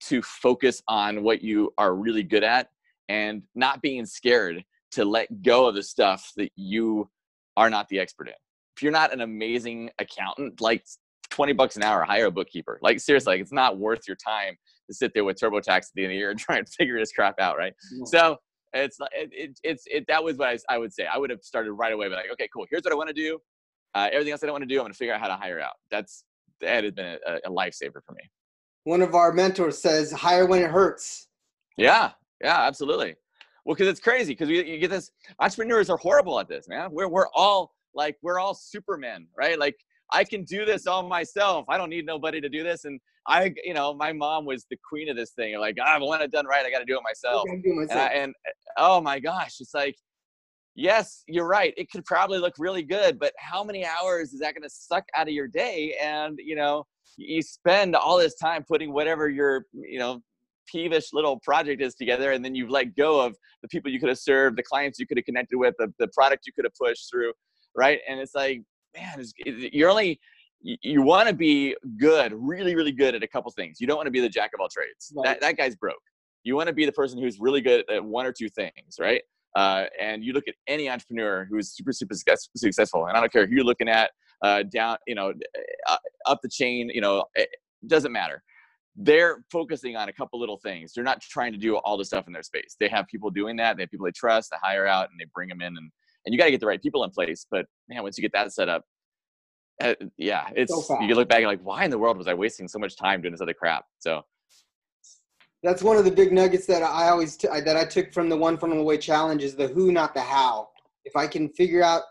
to 0.04 0.22
focus 0.22 0.82
on 0.88 1.22
what 1.22 1.42
you 1.42 1.72
are 1.78 1.94
really 1.94 2.22
good 2.22 2.44
at 2.44 2.68
and 3.08 3.42
not 3.54 3.82
being 3.82 4.06
scared 4.06 4.64
to 4.92 5.04
let 5.04 5.42
go 5.42 5.66
of 5.66 5.74
the 5.74 5.82
stuff 5.82 6.30
that 6.36 6.50
you 6.56 7.10
are 7.56 7.68
not 7.68 7.88
the 7.88 7.98
expert 7.98 8.28
in 8.28 8.34
if 8.76 8.82
you're 8.82 8.92
not 8.92 9.12
an 9.12 9.20
amazing 9.20 9.90
accountant, 9.98 10.60
like 10.60 10.84
20 11.30 11.52
bucks 11.52 11.76
an 11.76 11.82
hour, 11.82 12.02
hire 12.02 12.26
a 12.26 12.30
bookkeeper. 12.30 12.78
Like 12.82 13.00
seriously, 13.00 13.34
like 13.34 13.40
it's 13.40 13.52
not 13.52 13.78
worth 13.78 14.02
your 14.08 14.16
time 14.16 14.56
to 14.88 14.94
sit 14.94 15.12
there 15.14 15.24
with 15.24 15.38
TurboTax 15.38 15.68
at 15.68 15.84
the 15.94 16.04
end 16.04 16.12
of 16.12 16.14
the 16.14 16.18
year 16.18 16.30
and 16.30 16.38
try 16.38 16.58
and 16.58 16.68
figure 16.68 16.98
this 16.98 17.12
crap 17.12 17.38
out, 17.38 17.56
right? 17.56 17.72
Yeah. 17.92 18.04
So 18.06 18.36
it's 18.74 18.98
it, 19.14 19.30
it, 19.32 19.60
it's 19.62 19.84
it 19.86 20.06
that 20.08 20.22
was 20.22 20.36
what 20.36 20.48
I, 20.48 20.74
I 20.74 20.78
would 20.78 20.92
say. 20.92 21.06
I 21.06 21.18
would 21.18 21.30
have 21.30 21.42
started 21.42 21.72
right 21.72 21.92
away, 21.92 22.08
but 22.08 22.16
like, 22.16 22.32
okay, 22.32 22.48
cool. 22.52 22.66
Here's 22.70 22.82
what 22.82 22.92
I 22.92 22.96
want 22.96 23.08
to 23.08 23.14
do. 23.14 23.38
Uh, 23.94 24.08
everything 24.12 24.32
else 24.32 24.42
I 24.42 24.46
don't 24.46 24.54
want 24.54 24.62
to 24.62 24.68
do, 24.68 24.78
I'm 24.78 24.84
gonna 24.84 24.94
figure 24.94 25.14
out 25.14 25.20
how 25.20 25.28
to 25.28 25.36
hire 25.36 25.60
out. 25.60 25.74
That's 25.90 26.24
that 26.60 26.84
has 26.84 26.92
been 26.92 27.18
a, 27.26 27.36
a 27.46 27.50
lifesaver 27.50 28.02
for 28.04 28.12
me. 28.12 28.30
One 28.84 29.02
of 29.02 29.14
our 29.14 29.32
mentors 29.32 29.80
says, 29.80 30.12
"Hire 30.12 30.46
when 30.46 30.62
it 30.62 30.70
hurts." 30.70 31.28
Yeah, 31.76 32.12
yeah, 32.40 32.62
absolutely. 32.62 33.14
Well, 33.64 33.74
because 33.74 33.88
it's 33.88 34.00
crazy 34.00 34.32
because 34.32 34.48
we 34.48 34.64
you 34.64 34.78
get 34.78 34.90
this. 34.90 35.10
Entrepreneurs 35.38 35.88
are 35.88 35.96
horrible 35.96 36.38
at 36.40 36.48
this, 36.48 36.68
man. 36.68 36.90
We're 36.92 37.08
we're 37.08 37.28
all 37.34 37.72
like 37.94 38.16
we're 38.22 38.38
all 38.38 38.54
supermen 38.54 39.26
right 39.38 39.58
like 39.58 39.76
i 40.14 40.24
can 40.24 40.44
do 40.44 40.64
this 40.64 40.86
all 40.86 41.02
myself. 41.06 41.66
I 41.68 41.76
don't 41.76 41.90
need 41.90 42.06
nobody 42.06 42.40
to 42.40 42.48
do 42.48 42.62
this. 42.62 42.84
And 42.84 43.00
i 43.26 43.52
you 43.64 43.74
know 43.74 43.94
my 43.94 44.12
mom 44.12 44.44
was 44.44 44.66
the 44.70 44.76
queen 44.88 45.08
of 45.08 45.16
this 45.16 45.30
thing. 45.30 45.58
Like 45.58 45.76
i 45.84 45.98
want 45.98 46.22
it 46.22 46.30
done 46.30 46.46
right 46.46 46.64
i 46.64 46.70
got 46.70 46.80
to 46.80 46.84
do 46.84 46.96
it 46.96 47.02
myself, 47.02 47.44
do 47.62 47.74
myself. 47.74 47.90
And, 47.90 48.00
I, 48.00 48.22
and 48.22 48.34
oh 48.78 49.00
my 49.00 49.18
gosh 49.18 49.56
it's 49.60 49.74
like 49.74 49.96
yes 50.74 51.22
you're 51.26 51.46
right. 51.46 51.74
It 51.76 51.90
could 51.90 52.04
probably 52.04 52.38
look 52.38 52.54
really 52.58 52.82
good 52.82 53.18
but 53.18 53.32
how 53.38 53.64
many 53.64 53.84
hours 53.84 54.32
is 54.32 54.40
that 54.40 54.54
going 54.54 54.62
to 54.62 54.70
suck 54.70 55.04
out 55.16 55.28
of 55.28 55.34
your 55.34 55.48
day? 55.48 55.96
And 56.02 56.38
you 56.42 56.56
know 56.56 56.84
you 57.16 57.42
spend 57.42 57.94
all 57.94 58.18
this 58.18 58.34
time 58.36 58.64
putting 58.66 58.92
whatever 58.92 59.28
your 59.28 59.66
you 59.72 59.98
know 59.98 60.20
peevish 60.66 61.12
little 61.12 61.38
project 61.40 61.82
is 61.82 61.94
together 61.94 62.32
and 62.32 62.42
then 62.42 62.54
you've 62.54 62.70
let 62.70 62.96
go 62.96 63.20
of 63.20 63.36
the 63.60 63.68
people 63.68 63.90
you 63.90 64.00
could 64.00 64.08
have 64.08 64.18
served 64.18 64.56
the 64.56 64.62
clients 64.62 64.98
you 64.98 65.06
could 65.06 65.18
have 65.18 65.24
connected 65.26 65.58
with 65.58 65.74
the, 65.78 65.92
the 65.98 66.08
product 66.08 66.46
you 66.46 66.54
could 66.54 66.64
have 66.64 66.72
pushed 66.80 67.10
through 67.10 67.30
right? 67.74 68.00
And 68.08 68.20
it's 68.20 68.34
like, 68.34 68.62
man, 68.94 69.24
you're 69.44 69.90
only 69.90 70.20
you 70.64 71.02
want 71.02 71.28
to 71.28 71.34
be 71.34 71.76
good, 71.98 72.32
really, 72.34 72.74
really 72.74 72.92
good 72.92 73.14
at 73.14 73.22
a 73.22 73.28
couple 73.28 73.50
things. 73.50 73.80
You 73.80 73.86
don't 73.86 73.96
want 73.96 74.06
to 74.06 74.10
be 74.10 74.20
the 74.20 74.30
jack 74.30 74.52
of 74.54 74.60
all 74.60 74.68
trades. 74.68 75.12
Right. 75.14 75.24
That 75.24 75.40
that 75.40 75.56
guy's 75.56 75.76
broke. 75.76 75.96
You 76.42 76.56
want 76.56 76.68
to 76.68 76.74
be 76.74 76.86
the 76.86 76.92
person 76.92 77.20
who's 77.20 77.38
really 77.38 77.60
good 77.60 77.84
at 77.90 78.04
one 78.04 78.26
or 78.26 78.32
two 78.32 78.48
things, 78.48 78.96
right? 78.98 79.22
Uh, 79.54 79.84
and 80.00 80.24
you 80.24 80.32
look 80.32 80.48
at 80.48 80.54
any 80.66 80.88
entrepreneur 80.90 81.46
who's 81.48 81.70
super, 81.70 81.92
super 81.92 82.14
successful, 82.56 83.06
and 83.06 83.16
I 83.16 83.20
don't 83.20 83.32
care 83.32 83.46
who 83.46 83.54
you're 83.54 83.64
looking 83.64 83.88
at, 83.88 84.10
uh, 84.42 84.64
down, 84.64 84.98
you 85.06 85.14
know, 85.14 85.32
uh, 85.88 85.96
up 86.26 86.40
the 86.42 86.48
chain, 86.48 86.90
you 86.92 87.00
know, 87.00 87.24
it 87.34 87.48
doesn't 87.86 88.12
matter. 88.12 88.42
They're 88.96 89.44
focusing 89.50 89.96
on 89.96 90.08
a 90.08 90.12
couple 90.12 90.40
little 90.40 90.58
things. 90.58 90.92
They're 90.92 91.04
not 91.04 91.20
trying 91.20 91.52
to 91.52 91.58
do 91.58 91.76
all 91.76 91.96
the 91.96 92.04
stuff 92.04 92.26
in 92.26 92.32
their 92.32 92.42
space. 92.42 92.76
They 92.78 92.88
have 92.88 93.06
people 93.06 93.30
doing 93.30 93.56
that. 93.56 93.76
They 93.76 93.84
have 93.84 93.90
people 93.90 94.06
they 94.06 94.12
trust. 94.12 94.50
They 94.50 94.56
hire 94.60 94.86
out, 94.86 95.10
and 95.10 95.20
they 95.20 95.26
bring 95.34 95.48
them 95.48 95.60
in, 95.60 95.76
and 95.76 95.90
and 96.24 96.32
you 96.32 96.38
got 96.38 96.46
to 96.46 96.50
get 96.50 96.60
the 96.60 96.66
right 96.66 96.82
people 96.82 97.04
in 97.04 97.10
place. 97.10 97.46
But 97.50 97.66
man, 97.88 98.02
once 98.02 98.18
you 98.18 98.22
get 98.22 98.32
that 98.32 98.52
set 98.52 98.68
up, 98.68 98.84
uh, 99.82 99.94
yeah, 100.16 100.48
it's 100.54 100.86
so 100.86 101.00
you 101.00 101.14
look 101.14 101.28
back 101.28 101.38
and 101.38 101.46
like, 101.46 101.60
why 101.62 101.84
in 101.84 101.90
the 101.90 101.98
world 101.98 102.16
was 102.16 102.28
I 102.28 102.34
wasting 102.34 102.68
so 102.68 102.78
much 102.78 102.96
time 102.96 103.20
doing 103.20 103.32
this 103.32 103.40
other 103.40 103.54
crap? 103.54 103.84
So 103.98 104.22
that's 105.62 105.82
one 105.82 105.96
of 105.96 106.04
the 106.04 106.10
big 106.10 106.32
nuggets 106.32 106.66
that 106.66 106.82
I 106.82 107.08
always 107.08 107.36
t- 107.36 107.48
that 107.48 107.76
I 107.76 107.84
took 107.84 108.12
from 108.12 108.28
the 108.28 108.36
one 108.36 108.56
funnel 108.56 108.78
away 108.78 108.98
challenge 108.98 109.42
is 109.42 109.56
the 109.56 109.66
who, 109.66 109.90
not 109.90 110.14
the 110.14 110.20
how. 110.20 110.68
If 111.04 111.16
I 111.16 111.26
can 111.26 111.48
figure 111.50 111.82
out 111.82 112.02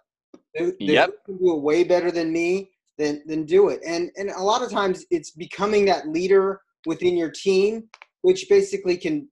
the, 0.55 0.75
the 0.79 0.85
yep. 0.85 1.11
who 1.25 1.33
can 1.33 1.45
do 1.45 1.53
it 1.55 1.61
way 1.61 1.83
better 1.83 2.11
than 2.11 2.33
me, 2.33 2.71
then 2.97 3.23
then 3.25 3.45
do 3.45 3.69
it. 3.69 3.79
And 3.85 4.11
and 4.17 4.29
a 4.31 4.41
lot 4.41 4.61
of 4.61 4.69
times 4.69 5.05
it's 5.09 5.31
becoming 5.31 5.85
that 5.85 6.09
leader 6.09 6.61
within 6.85 7.15
your 7.15 7.31
team, 7.31 7.89
which 8.23 8.47
basically 8.49 8.97
can 8.97 9.29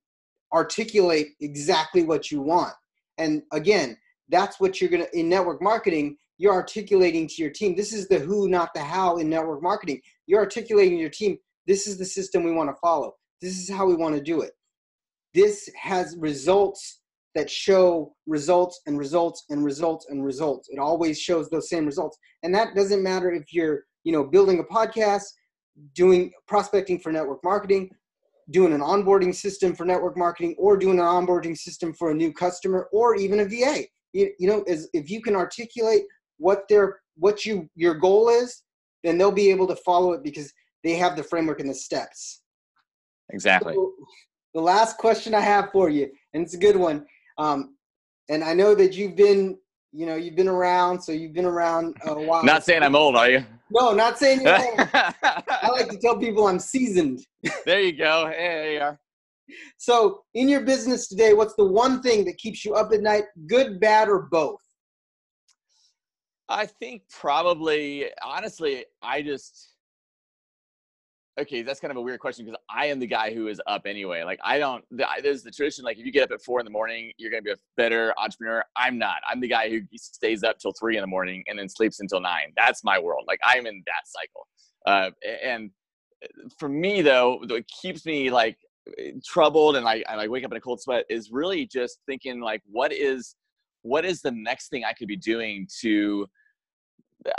articulate 0.53 1.29
exactly 1.39 2.03
what 2.03 2.31
you 2.31 2.41
want. 2.41 2.73
And 3.17 3.43
again, 3.51 3.97
that's 4.31 4.59
what 4.59 4.81
you're 4.81 4.89
going 4.89 5.03
to 5.03 5.17
in 5.17 5.29
network 5.29 5.61
marketing 5.61 6.17
you're 6.41 6.55
articulating 6.55 7.27
to 7.27 7.35
your 7.37 7.51
team 7.51 7.75
this 7.75 7.93
is 7.93 8.07
the 8.07 8.17
who 8.17 8.49
not 8.49 8.73
the 8.73 8.81
how 8.81 9.17
in 9.17 9.29
network 9.29 9.61
marketing. 9.61 10.01
You're 10.25 10.39
articulating 10.39 10.97
to 10.97 11.01
your 11.01 11.11
team 11.11 11.37
this 11.67 11.85
is 11.85 11.99
the 11.99 12.05
system 12.05 12.43
we 12.43 12.51
want 12.51 12.71
to 12.71 12.75
follow. 12.81 13.13
This 13.41 13.59
is 13.59 13.69
how 13.69 13.85
we 13.85 13.93
want 13.93 14.15
to 14.15 14.21
do 14.21 14.41
it. 14.41 14.53
This 15.35 15.69
has 15.79 16.17
results 16.17 17.01
that 17.35 17.47
show 17.47 18.15
results 18.25 18.81
and 18.87 18.97
results 18.97 19.45
and 19.49 19.63
results 19.63 20.07
and 20.09 20.25
results. 20.25 20.67
It 20.69 20.79
always 20.79 21.19
shows 21.19 21.47
those 21.49 21.69
same 21.69 21.85
results. 21.85 22.17
And 22.41 22.53
that 22.55 22.75
doesn't 22.75 23.03
matter 23.03 23.31
if 23.31 23.53
you're 23.53 23.83
you 24.03 24.11
know 24.11 24.23
building 24.23 24.57
a 24.59 24.63
podcast 24.63 25.25
doing 25.93 26.31
prospecting 26.47 26.99
for 26.99 27.11
network 27.11 27.43
marketing 27.43 27.91
doing 28.49 28.73
an 28.73 28.81
onboarding 28.81 29.33
system 29.33 29.75
for 29.75 29.85
network 29.85 30.17
marketing 30.17 30.55
or 30.57 30.75
doing 30.75 30.97
an 30.97 31.05
onboarding 31.05 31.55
system 31.55 31.93
for 31.93 32.09
a 32.09 32.15
new 32.15 32.33
customer 32.33 32.89
or 32.91 33.15
even 33.15 33.41
a 33.41 33.45
va 33.45 33.85
you, 34.13 34.31
you 34.39 34.47
know 34.47 34.63
is 34.67 34.89
if 34.93 35.09
you 35.09 35.21
can 35.21 35.35
articulate 35.35 36.03
what 36.37 36.67
their 36.69 36.99
what 37.17 37.45
you 37.45 37.69
your 37.75 37.93
goal 37.93 38.29
is 38.29 38.63
then 39.03 39.17
they'll 39.17 39.31
be 39.31 39.49
able 39.49 39.67
to 39.67 39.75
follow 39.77 40.13
it 40.13 40.23
because 40.23 40.51
they 40.83 40.95
have 40.95 41.15
the 41.15 41.23
framework 41.23 41.59
and 41.59 41.69
the 41.69 41.73
steps. 41.73 42.41
Exactly. 43.31 43.73
So, 43.73 43.93
the 44.53 44.61
last 44.61 44.97
question 44.97 45.33
i 45.33 45.39
have 45.39 45.71
for 45.71 45.89
you 45.89 46.09
and 46.33 46.43
it's 46.43 46.53
a 46.53 46.57
good 46.57 46.75
one 46.75 47.05
um, 47.37 47.75
and 48.29 48.43
i 48.43 48.53
know 48.53 48.75
that 48.75 48.93
you've 48.93 49.15
been 49.15 49.57
you 49.93 50.05
know 50.05 50.15
you've 50.15 50.35
been 50.35 50.49
around 50.49 51.01
so 51.01 51.13
you've 51.13 51.31
been 51.31 51.45
around 51.45 51.95
a 52.05 52.13
while. 52.27 52.43
Not 52.43 52.65
saying 52.65 52.83
i'm 52.83 52.95
old 52.95 53.15
are 53.15 53.29
you? 53.29 53.45
No 53.71 53.93
not 53.93 54.17
saying 54.17 54.41
you're 54.41 54.57
old. 54.57 54.79
I 54.93 55.69
like 55.71 55.89
to 55.89 55.97
tell 55.97 56.17
people 56.17 56.47
i'm 56.47 56.59
seasoned. 56.59 57.25
There 57.65 57.79
you 57.79 57.93
go. 57.93 58.27
Hey, 58.27 58.37
there 58.37 58.73
you 58.73 58.79
are 58.81 58.99
so, 59.77 60.23
in 60.33 60.49
your 60.49 60.61
business 60.61 61.07
today, 61.07 61.33
what's 61.33 61.55
the 61.55 61.65
one 61.65 62.01
thing 62.01 62.25
that 62.25 62.37
keeps 62.37 62.65
you 62.65 62.73
up 62.73 62.91
at 62.93 63.01
night, 63.01 63.23
good, 63.47 63.79
bad, 63.79 64.09
or 64.09 64.27
both? 64.31 64.59
I 66.51 66.65
think 66.65 67.03
probably, 67.09 68.07
honestly, 68.21 68.83
I 69.01 69.21
just, 69.21 69.73
okay, 71.39 71.61
that's 71.61 71.79
kind 71.79 71.91
of 71.91 71.97
a 71.97 72.01
weird 72.01 72.19
question 72.19 72.45
because 72.45 72.59
I 72.69 72.87
am 72.87 72.99
the 72.99 73.07
guy 73.07 73.33
who 73.33 73.47
is 73.47 73.61
up 73.67 73.83
anyway. 73.85 74.23
Like, 74.23 74.39
I 74.43 74.59
don't, 74.59 74.83
there's 74.91 75.43
the 75.43 75.51
tradition, 75.51 75.85
like, 75.85 75.97
if 75.97 76.05
you 76.05 76.11
get 76.11 76.23
up 76.23 76.31
at 76.31 76.41
four 76.41 76.59
in 76.59 76.65
the 76.65 76.71
morning, 76.71 77.13
you're 77.17 77.31
going 77.31 77.41
to 77.41 77.45
be 77.45 77.51
a 77.51 77.57
better 77.77 78.13
entrepreneur. 78.17 78.65
I'm 78.75 78.97
not. 78.97 79.17
I'm 79.29 79.39
the 79.39 79.47
guy 79.47 79.69
who 79.69 79.79
stays 79.95 80.43
up 80.43 80.57
till 80.59 80.73
three 80.77 80.97
in 80.97 81.01
the 81.01 81.07
morning 81.07 81.41
and 81.47 81.57
then 81.57 81.69
sleeps 81.69 82.01
until 82.01 82.19
nine. 82.19 82.51
That's 82.57 82.83
my 82.83 82.99
world. 82.99 83.23
Like, 83.27 83.39
I'm 83.45 83.65
in 83.65 83.81
that 83.85 84.03
cycle. 84.05 84.47
Uh, 84.85 85.11
and 85.41 85.71
uh, 86.23 86.49
for 86.59 86.67
me, 86.67 87.01
though, 87.01 87.39
what 87.47 87.63
keeps 87.81 88.05
me 88.05 88.29
like 88.29 88.57
Eh, 88.97 89.11
troubled 89.23 89.75
and 89.75 89.87
I, 89.87 90.03
I 90.09 90.15
like 90.15 90.29
wake 90.29 90.43
up 90.43 90.51
in 90.51 90.57
a 90.57 90.61
cold 90.61 90.81
sweat 90.81 91.05
is 91.09 91.31
really 91.31 91.67
just 91.67 91.99
thinking 92.07 92.41
like 92.41 92.61
what 92.65 92.91
is 92.91 93.35
what 93.83 94.05
is 94.05 94.21
the 94.21 94.31
next 94.31 94.69
thing 94.69 94.83
I 94.83 94.93
could 94.93 95.07
be 95.07 95.17
doing 95.17 95.67
to 95.81 96.27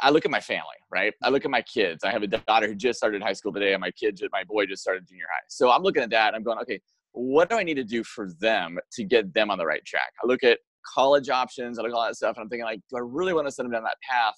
I 0.01 0.11
look 0.11 0.25
at 0.25 0.31
my 0.31 0.41
family, 0.41 0.77
right? 0.93 1.13
I 1.25 1.31
look 1.31 1.45
at 1.45 1.51
my 1.51 1.63
kids. 1.63 2.05
I 2.05 2.13
have 2.13 2.23
a 2.23 2.29
daughter 2.29 2.69
who 2.69 2.75
just 2.77 2.99
started 2.99 3.21
high 3.21 3.33
school 3.33 3.53
today, 3.53 3.73
and 3.73 3.81
my 3.81 3.91
kid, 3.91 4.21
my 4.31 4.45
boy, 4.45 4.67
just 4.67 4.81
started 4.81 5.09
junior 5.09 5.25
high. 5.29 5.43
So 5.49 5.73
I'm 5.73 5.83
looking 5.83 6.05
at 6.05 6.11
that. 6.11 6.29
And 6.29 6.37
I'm 6.37 6.45
going, 6.45 6.59
okay, 6.61 6.81
what 7.11 7.51
do 7.51 7.57
I 7.57 7.65
need 7.65 7.75
to 7.75 7.85
do 7.85 8.05
for 8.05 8.31
them 8.41 8.79
to 8.93 9.03
get 9.03 9.35
them 9.35 9.51
on 9.51 9.59
the 9.59 9.67
right 9.67 9.85
track? 9.85 10.13
I 10.23 10.27
look 10.29 10.45
at 10.45 10.61
college 10.87 11.31
options. 11.31 11.81
I 11.81 11.83
look 11.83 11.91
at 11.91 11.97
all 11.97 12.07
that 12.07 12.15
stuff, 12.15 12.37
and 12.37 12.45
I'm 12.45 12.49
thinking, 12.49 12.65
like, 12.65 12.81
do 12.91 12.97
I 12.97 13.01
really 13.01 13.35
want 13.35 13.49
to 13.49 13.51
send 13.51 13.67
them 13.67 13.73
down 13.73 13.83
that 13.83 13.97
path, 14.09 14.37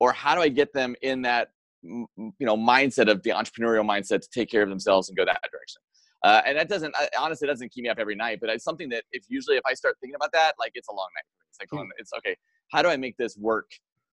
or 0.00 0.12
how 0.12 0.34
do 0.34 0.40
I 0.40 0.48
get 0.48 0.72
them 0.72 0.96
in 1.02 1.22
that, 1.22 1.50
you 1.84 2.08
know, 2.40 2.56
mindset 2.56 3.08
of 3.08 3.22
the 3.22 3.30
entrepreneurial 3.30 3.86
mindset 3.86 4.22
to 4.22 4.28
take 4.34 4.50
care 4.50 4.64
of 4.64 4.68
themselves 4.68 5.08
and 5.08 5.16
go 5.16 5.24
that 5.24 5.40
direction? 5.52 5.80
Uh, 6.24 6.40
and 6.46 6.56
that 6.56 6.68
doesn't 6.68 6.94
honestly 7.18 7.48
doesn't 7.48 7.72
keep 7.72 7.82
me 7.82 7.88
up 7.88 7.98
every 7.98 8.14
night, 8.14 8.38
but 8.40 8.48
it's 8.48 8.64
something 8.64 8.88
that 8.90 9.04
if 9.10 9.24
usually 9.28 9.56
if 9.56 9.62
I 9.66 9.74
start 9.74 9.96
thinking 10.00 10.14
about 10.14 10.32
that, 10.32 10.52
like 10.58 10.72
it's 10.74 10.88
a 10.88 10.92
long 10.92 11.08
night. 11.16 11.24
It's 11.50 11.58
like 11.60 11.68
going, 11.68 11.90
it's 11.98 12.12
okay. 12.18 12.36
How 12.70 12.80
do 12.80 12.88
I 12.88 12.96
make 12.96 13.16
this 13.16 13.36
work? 13.36 13.70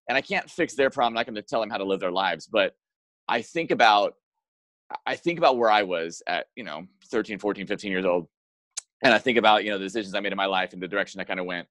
And 0.08 0.17
I 0.17 0.22
can't 0.22 0.50
fix 0.50 0.74
their 0.74 0.89
problem. 0.89 1.12
I'm 1.12 1.15
not 1.15 1.28
going 1.28 1.36
to 1.36 1.41
tell 1.41 1.62
them 1.62 1.69
how 1.69 1.78
to 1.78 1.86
live 1.86 2.00
their 2.00 2.12
lives, 2.12 2.48
but 2.48 2.74
I 3.28 3.43
think 3.43 3.72
about 3.72 4.15
I 5.06 5.15
think 5.15 5.38
about 5.38 5.58
where 5.58 5.69
I 5.69 5.84
was 5.84 6.24
at, 6.26 6.48
you 6.56 6.63
know, 6.63 6.86
13, 7.12 7.38
14, 7.38 7.67
15 7.67 7.91
years 7.91 8.06
old. 8.06 8.28
And 9.04 9.13
I 9.13 9.19
think 9.19 9.38
about, 9.38 9.63
you 9.63 9.69
know, 9.69 9.78
the 9.78 9.86
decisions 9.86 10.15
I 10.15 10.19
made 10.19 10.32
in 10.32 10.38
my 10.38 10.48
life 10.48 10.74
and 10.74 10.82
the 10.82 10.88
direction 10.88 11.22
I 11.22 11.26
kind 11.26 11.39
of 11.39 11.45
went. 11.45 11.67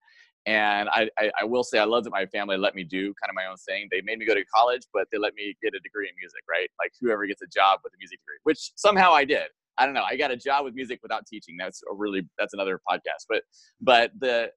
And 0.46 0.88
I, 0.90 1.10
I, 1.18 1.30
I, 1.40 1.44
will 1.44 1.64
say 1.64 1.78
I 1.78 1.84
love 1.84 2.04
that 2.04 2.10
my 2.10 2.24
family 2.26 2.56
let 2.56 2.74
me 2.74 2.84
do 2.84 3.12
kind 3.20 3.28
of 3.28 3.34
my 3.34 3.46
own 3.46 3.56
thing. 3.56 3.88
They 3.90 4.00
made 4.02 4.18
me 4.18 4.24
go 4.24 4.34
to 4.34 4.44
college, 4.54 4.82
but 4.94 5.08
they 5.12 5.18
let 5.18 5.34
me 5.34 5.54
get 5.60 5.74
a 5.74 5.80
degree 5.80 6.08
in 6.08 6.14
music, 6.16 6.40
right? 6.48 6.70
Like 6.78 6.92
whoever 7.00 7.26
gets 7.26 7.42
a 7.42 7.46
job 7.46 7.80
with 7.84 7.92
a 7.92 7.96
music 7.98 8.20
degree, 8.20 8.38
which 8.44 8.70
somehow 8.76 9.12
I 9.12 9.24
did. 9.24 9.48
I 9.78 9.84
don't 9.84 9.94
know. 9.94 10.04
I 10.04 10.16
got 10.16 10.30
a 10.30 10.36
job 10.36 10.64
with 10.64 10.74
music 10.74 11.00
without 11.02 11.26
teaching. 11.26 11.56
That's 11.56 11.82
a 11.90 11.94
really 11.94 12.28
that's 12.38 12.52
another 12.52 12.80
podcast. 12.90 13.26
But 13.28 13.42
but 13.80 14.10
the 14.18 14.50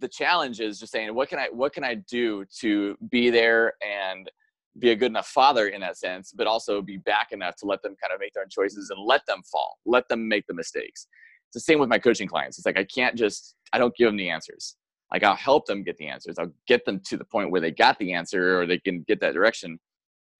the 0.00 0.08
challenge 0.08 0.60
is 0.60 0.78
just 0.80 0.92
saying 0.92 1.14
what 1.14 1.28
can 1.28 1.38
i 1.38 1.48
what 1.52 1.72
can 1.72 1.84
i 1.84 1.94
do 1.94 2.44
to 2.58 2.96
be 3.10 3.30
there 3.30 3.74
and 3.82 4.30
be 4.78 4.90
a 4.90 4.96
good 4.96 5.10
enough 5.10 5.26
father 5.26 5.68
in 5.68 5.80
that 5.80 5.96
sense 5.96 6.32
but 6.32 6.46
also 6.46 6.80
be 6.80 6.96
back 6.98 7.28
enough 7.32 7.56
to 7.56 7.66
let 7.66 7.82
them 7.82 7.94
kind 8.00 8.12
of 8.14 8.20
make 8.20 8.32
their 8.32 8.42
own 8.42 8.48
choices 8.48 8.90
and 8.90 9.04
let 9.04 9.24
them 9.26 9.42
fall 9.50 9.78
let 9.86 10.08
them 10.08 10.26
make 10.26 10.46
the 10.46 10.54
mistakes 10.54 11.06
it's 11.48 11.54
the 11.54 11.60
same 11.60 11.78
with 11.78 11.88
my 11.88 11.98
coaching 11.98 12.28
clients 12.28 12.58
it's 12.58 12.66
like 12.66 12.78
i 12.78 12.84
can't 12.84 13.16
just 13.16 13.56
i 13.72 13.78
don't 13.78 13.94
give 13.96 14.08
them 14.08 14.16
the 14.16 14.30
answers 14.30 14.76
like 15.12 15.22
i'll 15.22 15.36
help 15.36 15.66
them 15.66 15.82
get 15.82 15.96
the 15.98 16.08
answers 16.08 16.36
i'll 16.38 16.52
get 16.66 16.84
them 16.84 17.00
to 17.04 17.16
the 17.16 17.24
point 17.24 17.50
where 17.50 17.60
they 17.60 17.70
got 17.70 17.98
the 17.98 18.12
answer 18.12 18.60
or 18.60 18.66
they 18.66 18.78
can 18.78 19.02
get 19.06 19.20
that 19.20 19.34
direction 19.34 19.78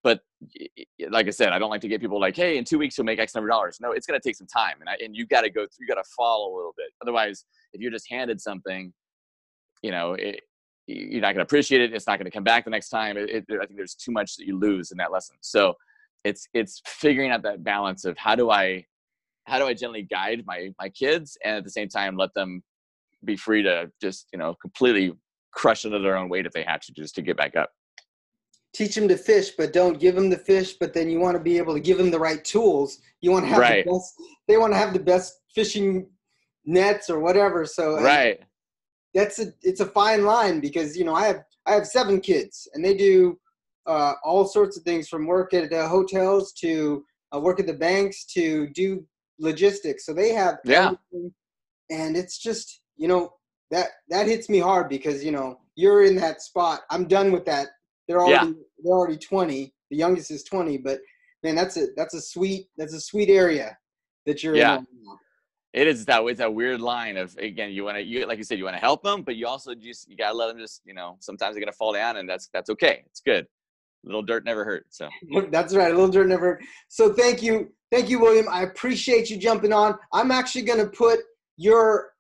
but 0.03 0.21
like 1.11 1.27
I 1.27 1.31
said, 1.31 1.53
I 1.53 1.59
don't 1.59 1.71
like 1.71 1.83
to 1.83 1.89
get 1.89 2.01
people 2.01 2.21
like, 2.21 2.37
hey, 2.37 2.57
in 2.57 2.65
two 2.65 2.79
weeks 2.79 2.97
you'll 2.97 3.05
make 3.05 3.19
X 3.19 3.35
number 3.35 3.49
of 3.49 3.53
dollars. 3.53 3.79
No, 3.81 3.93
it's 3.93 4.07
going 4.07 4.19
to 4.19 4.27
take 4.27 4.37
some 4.37 4.47
time, 4.47 4.77
and 4.81 4.89
I, 4.89 4.97
and 5.03 5.15
you 5.15 5.27
got 5.27 5.43
to 5.43 5.51
go 5.51 5.63
through, 5.63 5.87
you 5.87 5.87
got 5.87 6.03
to 6.03 6.09
fall 6.17 6.53
a 6.53 6.57
little 6.57 6.75
bit. 6.77 6.87
Otherwise, 7.03 7.45
if 7.73 7.81
you're 7.81 7.91
just 7.91 8.09
handed 8.11 8.41
something, 8.41 8.93
you 9.83 9.91
know, 9.91 10.15
it, 10.15 10.41
you're 10.87 11.21
not 11.21 11.29
going 11.29 11.37
to 11.37 11.43
appreciate 11.43 11.81
it. 11.81 11.93
It's 11.93 12.07
not 12.07 12.19
going 12.19 12.25
to 12.25 12.31
come 12.31 12.45
back 12.45 12.65
the 12.65 12.71
next 12.71 12.89
time. 12.89 13.17
It, 13.17 13.45
I 13.51 13.67
think 13.67 13.77
there's 13.77 13.95
too 13.95 14.13
much 14.13 14.37
that 14.37 14.47
you 14.47 14.59
lose 14.59 14.91
in 14.91 14.99
that 14.99 15.13
lesson. 15.13 15.37
So 15.41 15.75
it's 16.25 16.49
it's 16.53 16.83
figuring 16.87 17.31
out 17.31 17.43
that 17.43 17.65
balance 17.65 18.05
of 18.05 18.17
how 18.19 18.35
do 18.35 18.51
I 18.51 18.85
how 19.45 19.59
do 19.59 19.67
I 19.67 19.75
gently 19.75 20.03
guide 20.03 20.43
my 20.47 20.71
my 20.79 20.89
kids 20.89 21.37
and 21.45 21.57
at 21.57 21.65
the 21.65 21.71
same 21.71 21.89
time 21.89 22.17
let 22.17 22.35
them 22.35 22.63
be 23.25 23.37
free 23.37 23.63
to 23.63 23.91
just 24.01 24.27
you 24.33 24.39
know 24.39 24.55
completely 24.61 25.13
crush 25.53 25.85
under 25.85 25.99
their 25.99 26.17
own 26.17 26.29
weight 26.29 26.47
if 26.47 26.53
they 26.53 26.63
have 26.63 26.81
to 26.81 26.93
just 26.93 27.15
to 27.15 27.23
get 27.23 27.37
back 27.37 27.57
up 27.57 27.71
teach 28.73 28.95
them 28.95 29.09
to 29.09 29.17
fish, 29.17 29.51
but 29.57 29.73
don't 29.73 30.01
give 30.01 30.15
them 30.15 30.31
the 30.31 30.39
fish. 30.39 30.75
But 30.75 30.95
then 30.95 31.11
you 31.11 31.21
want 31.21 31.37
to 31.37 31.43
be 31.43 31.59
able 31.59 31.75
to 31.75 31.81
give 31.81 31.99
them 31.99 32.11
the 32.11 32.19
right 32.19 32.45
tools. 32.45 32.99
You 33.21 33.31
want 33.31 33.45
to 33.45 33.51
have 33.51 33.59
right. 33.59 33.85
the 33.85 33.93
best. 33.93 34.15
They 34.49 34.57
want 34.57 34.73
to 34.73 34.79
have 34.79 34.93
the 34.93 35.01
best 35.01 35.41
fishing 35.55 36.09
nets 36.65 37.11
or 37.11 37.21
whatever. 37.21 37.65
So 37.65 38.01
right, 38.01 38.41
that's 39.15 39.39
a 39.39 39.53
it's 39.63 39.81
a 39.81 39.87
fine 39.87 40.25
line 40.25 40.61
because 40.61 40.97
you 40.97 41.05
know 41.05 41.15
I 41.15 41.27
have 41.27 41.43
I 41.67 41.73
have 41.73 41.87
seven 41.87 42.21
kids 42.21 42.69
and 42.75 42.85
they 42.85 42.95
do 42.97 43.39
uh, 43.87 44.15
all 44.25 44.47
sorts 44.47 44.77
of 44.77 44.85
things 44.85 45.09
from 45.09 45.27
work 45.27 45.53
at 45.55 45.71
the 45.71 45.87
hotels 45.87 46.53
to 46.53 47.05
uh, 47.35 47.41
work 47.41 47.61
at 47.61 47.67
the 47.67 47.75
banks 47.75 48.25
to 48.25 48.69
do 48.69 49.05
logistics. 49.39 50.07
So 50.07 50.13
they 50.13 50.31
have 50.31 50.59
yeah, 50.65 50.93
and 51.91 52.17
it's 52.17 52.39
just 52.39 52.83
you 52.97 53.09
know 53.09 53.35
that 53.71 53.89
that 54.09 54.27
hits 54.27 54.49
me 54.49 54.59
hard 54.59 54.89
because 54.89 55.25
you 55.25 55.33
know 55.33 55.61
you're 55.75 56.05
in 56.05 56.17
that 56.17 56.43
spot. 56.43 56.81
I'm 56.91 57.07
done 57.07 57.33
with 57.33 57.45
that 57.47 57.69
they're 58.11 58.21
already 58.21 58.49
yeah. 58.49 58.53
they're 58.83 58.93
already 58.93 59.17
20. 59.17 59.73
The 59.93 59.97
youngest 59.97 60.33
is 60.33 60.43
20, 60.43 60.79
but 60.79 60.99
man, 61.45 61.55
that's 61.55 61.77
a 61.77 61.87
that's 61.97 62.13
a 62.15 62.21
sweet 62.21 62.67
that's 62.77 62.93
a 62.93 63.01
sweet 63.01 63.29
area 63.29 63.77
that 64.27 64.43
you're 64.43 64.57
yeah. 64.57 64.79
in. 64.79 64.87
It 65.73 65.87
is 65.87 66.05
that 66.07 66.25
it's 66.25 66.39
that 66.39 66.53
weird 66.53 66.81
line 66.81 67.17
of 67.17 67.37
again 67.39 67.71
you 67.71 67.85
want 67.85 67.99
to 67.99 68.03
you 68.03 68.27
like 68.27 68.39
you 68.39 68.43
said 68.43 68.59
you 68.59 68.65
want 68.65 68.75
to 68.75 68.81
help 68.81 69.05
them, 69.05 69.23
but 69.23 69.37
you 69.37 69.47
also 69.47 69.77
just 69.77 70.11
you 70.11 70.17
gotta 70.17 70.37
let 70.37 70.49
them 70.49 70.59
just 70.59 70.83
you 70.85 70.93
know 70.93 71.19
sometimes 71.21 71.55
they're 71.55 71.63
gonna 71.63 71.71
fall 71.71 71.93
down 71.93 72.17
and 72.17 72.29
that's 72.29 72.49
that's 72.53 72.69
okay. 72.71 73.05
It's 73.07 73.21
good. 73.21 73.47
A 74.05 74.07
little 74.07 74.23
dirt 74.23 74.45
never 74.45 74.65
hurt. 74.65 74.87
So 74.91 75.09
that's 75.53 75.73
right. 75.73 75.93
A 75.93 75.95
little 75.95 76.09
dirt 76.09 76.27
never. 76.27 76.55
Hurt. 76.55 76.63
So 76.89 77.13
thank 77.13 77.43
you, 77.43 77.73
thank 77.93 78.11
you, 78.11 78.19
William. 78.19 78.49
I 78.51 78.63
appreciate 78.63 79.31
you 79.31 79.37
jumping 79.37 79.73
on. 79.73 79.97
I'm 80.13 80.33
actually 80.33 80.63
gonna 80.63 80.89
put 80.89 81.21
your 81.57 82.11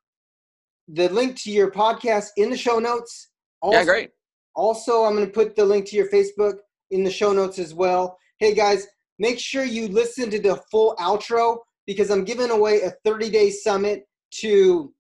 the 0.87 1.09
link 1.09 1.37
to 1.42 1.50
your 1.50 1.72
podcast 1.72 2.29
in 2.37 2.50
the 2.50 2.57
show 2.57 2.79
notes. 2.79 3.31
Also, 3.61 3.79
yeah, 3.79 3.85
great. 3.85 4.11
Also, 4.54 5.04
I'm 5.04 5.14
going 5.14 5.26
to 5.26 5.32
put 5.32 5.56
the 5.56 5.64
link 5.64 5.86
to 5.86 5.96
your 5.96 6.10
Facebook 6.10 6.54
in 6.90 7.04
the 7.04 7.10
show 7.10 7.32
notes 7.32 7.58
as 7.58 7.74
well. 7.74 8.18
Hey 8.38 8.54
guys, 8.54 8.86
make 9.18 9.38
sure 9.38 9.64
you 9.64 9.88
listen 9.88 10.30
to 10.30 10.40
the 10.40 10.56
full 10.70 10.96
outro 10.96 11.58
because 11.86 12.10
I'm 12.10 12.24
giving 12.24 12.50
away 12.50 12.82
a 12.82 12.90
30 13.04 13.30
day 13.30 13.50
summit 13.50 14.06
to 14.40 14.92